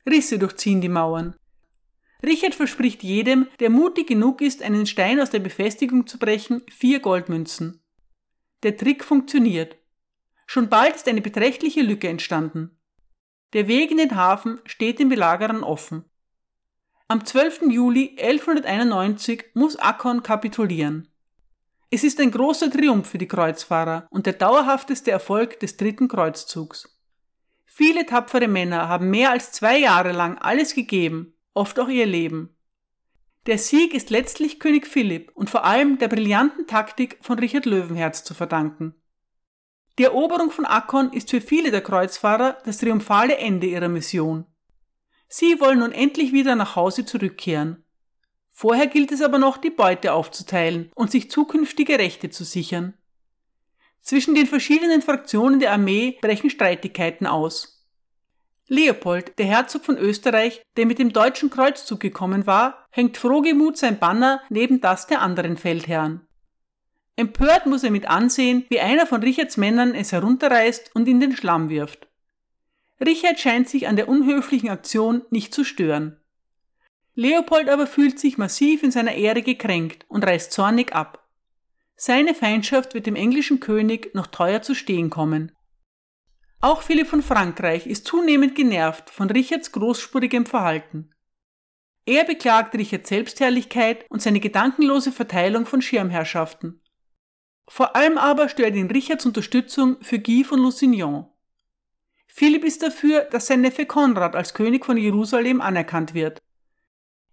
Risse 0.09 0.39
durchziehen 0.39 0.81
die 0.81 0.89
Mauern. 0.89 1.35
Richard 2.25 2.55
verspricht 2.55 3.03
jedem, 3.03 3.49
der 3.59 3.69
mutig 3.69 4.07
genug 4.07 4.41
ist, 4.41 4.63
einen 4.63 4.87
Stein 4.87 5.19
aus 5.19 5.31
der 5.31 5.41
Befestigung 5.41 6.07
zu 6.07 6.21
brechen, 6.21 6.63
vier 6.71 7.01
Goldmünzen. 7.01 7.83
Der 8.63 8.77
Trick 8.77 9.03
funktioniert. 9.03 9.77
Schon 10.47 10.69
bald 10.69 10.95
ist 10.95 11.09
eine 11.09 11.21
beträchtliche 11.21 11.83
Lücke 11.83 12.07
entstanden. 12.07 12.79
Der 13.55 13.67
Weg 13.67 13.91
in 13.91 13.97
den 13.97 14.15
Hafen 14.15 14.61
steht 14.67 15.01
den 15.01 15.09
Belagerern 15.09 15.65
offen. 15.65 16.05
Am 17.09 17.25
12. 17.25 17.63
Juli 17.69 18.17
1191 18.19 19.45
muss 19.55 19.77
Akkon 19.77 20.23
kapitulieren. 20.23 21.09
Es 21.91 22.05
ist 22.05 22.21
ein 22.21 22.31
großer 22.31 22.71
Triumph 22.71 23.09
für 23.09 23.19
die 23.19 23.29
Kreuzfahrer 23.29 24.07
und 24.11 24.25
der 24.25 24.33
dauerhafteste 24.33 25.11
Erfolg 25.11 25.61
des 25.61 25.77
dritten 25.77 26.09
Kreuzzugs. 26.09 26.89
Viele 27.67 28.07
tapfere 28.07 28.49
Männer 28.49 28.89
haben 28.89 29.11
mehr 29.11 29.31
als 29.31 29.53
zwei 29.53 29.79
Jahre 29.79 30.13
lang 30.13 30.39
alles 30.39 30.75
gegeben, 30.75 31.35
oft 31.53 31.79
auch 31.79 31.89
ihr 31.89 32.07
Leben. 32.07 32.57
Der 33.47 33.59
Sieg 33.59 33.93
ist 33.93 34.11
letztlich 34.11 34.61
König 34.61 34.87
Philipp 34.87 35.33
und 35.35 35.51
vor 35.51 35.65
allem 35.65 35.99
der 35.99 36.09
brillanten 36.09 36.67
Taktik 36.67 37.19
von 37.21 37.39
Richard 37.39 37.67
Löwenherz 37.67 38.25
zu 38.25 38.35
verdanken. 38.35 38.95
Die 39.99 40.05
Eroberung 40.05 40.51
von 40.51 40.65
Akkon 40.65 41.13
ist 41.13 41.31
für 41.31 41.41
viele 41.41 41.71
der 41.71 41.83
Kreuzfahrer 41.83 42.59
das 42.65 42.79
triumphale 42.79 43.37
Ende 43.37 43.67
ihrer 43.67 43.89
Mission. 43.89 44.47
Sie 45.35 45.61
wollen 45.61 45.79
nun 45.79 45.93
endlich 45.93 46.35
wieder 46.35 46.57
nach 46.57 46.77
Hause 46.77 47.07
zurückkehren. 47.07 47.83
Vorher 48.51 48.87
gilt 48.87 49.13
es 49.13 49.23
aber 49.23 49.39
noch, 49.39 49.57
die 49.57 49.71
Beute 49.71 50.13
aufzuteilen 50.13 50.93
und 50.95 51.11
sich 51.11 51.31
zukünftige 51.31 51.99
Rechte 51.99 52.29
zu 52.29 52.45
sichern. 52.45 52.93
Zwischen 54.03 54.35
den 54.35 54.47
verschiedenen 54.47 55.01
Fraktionen 55.01 55.59
der 55.59 55.73
Armee 55.73 56.19
brechen 56.21 56.51
Streitigkeiten 56.51 57.27
aus. 57.27 57.89
Leopold, 58.69 59.39
der 59.39 59.47
Herzog 59.47 59.87
von 59.87 59.97
Österreich, 59.97 60.63
der 60.77 60.85
mit 60.85 60.99
dem 60.99 61.15
deutschen 61.15 61.49
Kreuzzug 61.49 62.01
gekommen 62.01 62.47
war, 62.47 62.87
hängt 62.91 63.17
frohgemut 63.17 63.79
sein 63.79 63.99
Banner 63.99 64.43
neben 64.51 64.83
das 64.83 65.07
der 65.07 65.23
anderen 65.23 65.57
Feldherren. 65.57 66.29
Empört 67.17 67.65
muss 67.65 67.85
er 67.85 67.91
mit 67.91 68.07
ansehen, 68.07 68.67
wie 68.69 68.81
einer 68.81 69.07
von 69.07 69.23
Richards 69.23 69.57
Männern 69.57 69.95
es 69.95 70.13
herunterreißt 70.13 70.91
und 70.95 71.09
in 71.09 71.21
den 71.21 71.35
Schlamm 71.35 71.71
wirft. 71.71 72.12
Richard 73.05 73.41
scheint 73.41 73.69
sich 73.69 73.89
an 73.89 73.97
der 73.97 74.09
unhöflichen 74.09 74.69
Aktion 74.69 75.23
nicht 75.31 75.53
zu 75.53 75.65
stören. 75.65 76.21
Leopold 77.15 77.69
aber 77.69 77.87
fühlt 77.87 78.19
sich 78.19 78.39
massiv 78.39 78.83
in 78.83 78.93
seiner 78.93 79.15
Ehre 79.15 79.43
gekränkt 79.43 80.07
und 80.09 80.25
reißt 80.25 80.53
zornig 80.53 80.95
ab. 80.95 81.29
Seine 81.97 82.35
Feindschaft 82.35 82.95
wird 82.95 83.07
dem 83.07 83.17
englischen 83.17 83.61
König 83.61 84.15
noch 84.15 84.29
teuer 84.29 84.63
zu 84.63 84.75
stehen 84.75 85.11
kommen. 85.11 85.53
Auch 86.61 86.83
Philipp 86.83 87.09
von 87.09 87.23
Frankreich 87.23 87.87
ist 87.89 88.07
zunehmend 88.07 88.55
genervt 88.55 89.11
von 89.11 89.29
Richards 89.29 89.73
großspurigem 89.73 90.47
Verhalten. 90.47 91.13
Er 92.07 92.25
beklagt 92.25 92.75
Richards 92.75 93.09
Selbstherrlichkeit 93.09 94.07
und 94.11 94.23
seine 94.23 94.41
gedankenlose 94.41 95.13
Verteilung 95.13 95.67
von 95.67 95.83
Schirmherrschaften. 95.83 96.81
Vor 97.69 97.97
allem 97.97 98.17
aber 98.17 98.49
stört 98.49 98.75
ihn 98.75 98.91
Richards 98.91 99.27
Unterstützung 99.27 100.01
für 100.03 100.19
Guy 100.19 100.45
von 100.45 100.61
Lusignan. 100.61 101.32
Philipp 102.35 102.65
ist 102.65 102.83
dafür, 102.83 103.25
dass 103.25 103.47
sein 103.47 103.61
Neffe 103.61 103.85
Konrad 103.85 104.35
als 104.35 104.55
König 104.55 104.87
von 104.87 104.97
Jerusalem 104.97 105.61
anerkannt 105.61 106.15
wird. 106.15 106.41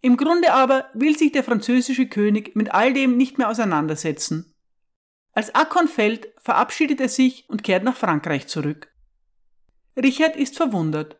Im 0.02 0.18
Grunde 0.18 0.52
aber 0.54 0.90
will 0.94 1.18
sich 1.18 1.32
der 1.32 1.46
französische 1.46 2.08
König 2.08 2.54
mit 2.54 2.74
all 2.74 2.92
dem 2.94 3.16
nicht 3.16 3.38
mehr 3.38 3.50
auseinandersetzen. 3.50 4.54
Als 5.32 5.56
Akkon 5.56 5.88
fällt, 5.88 6.28
verabschiedet 6.38 7.00
er 7.00 7.08
sich 7.08 7.50
und 7.50 7.64
kehrt 7.64 7.86
nach 7.86 7.96
Frankreich 7.96 8.48
zurück. 8.48 8.94
Richard 9.96 10.36
ist 10.36 10.58
verwundert. 10.58 11.18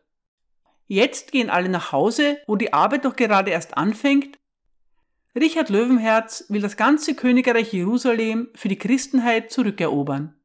Jetzt 0.86 1.32
gehen 1.32 1.48
alle 1.48 1.70
nach 1.70 1.90
Hause, 1.90 2.36
wo 2.46 2.56
die 2.56 2.74
Arbeit 2.74 3.06
doch 3.06 3.16
gerade 3.16 3.50
erst 3.50 3.78
anfängt. 3.78 4.38
Richard 5.34 5.70
Löwenherz 5.70 6.44
will 6.50 6.60
das 6.60 6.76
ganze 6.76 7.14
Königreich 7.14 7.72
Jerusalem 7.72 8.50
für 8.54 8.68
die 8.68 8.78
Christenheit 8.78 9.50
zurückerobern. 9.50 10.38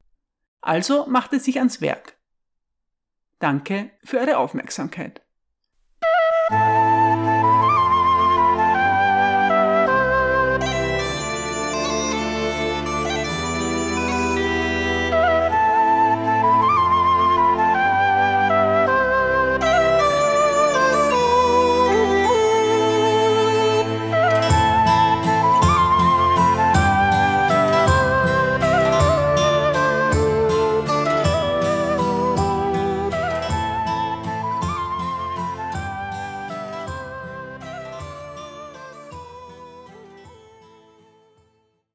Also 0.62 1.06
macht 1.08 1.34
er 1.34 1.42
sich 1.42 1.58
ans 1.58 1.82
Werk. 1.82 2.16
Danke 3.40 3.92
für 4.04 4.20
eure 4.20 4.38
Aufmerksamkeit. 4.38 5.22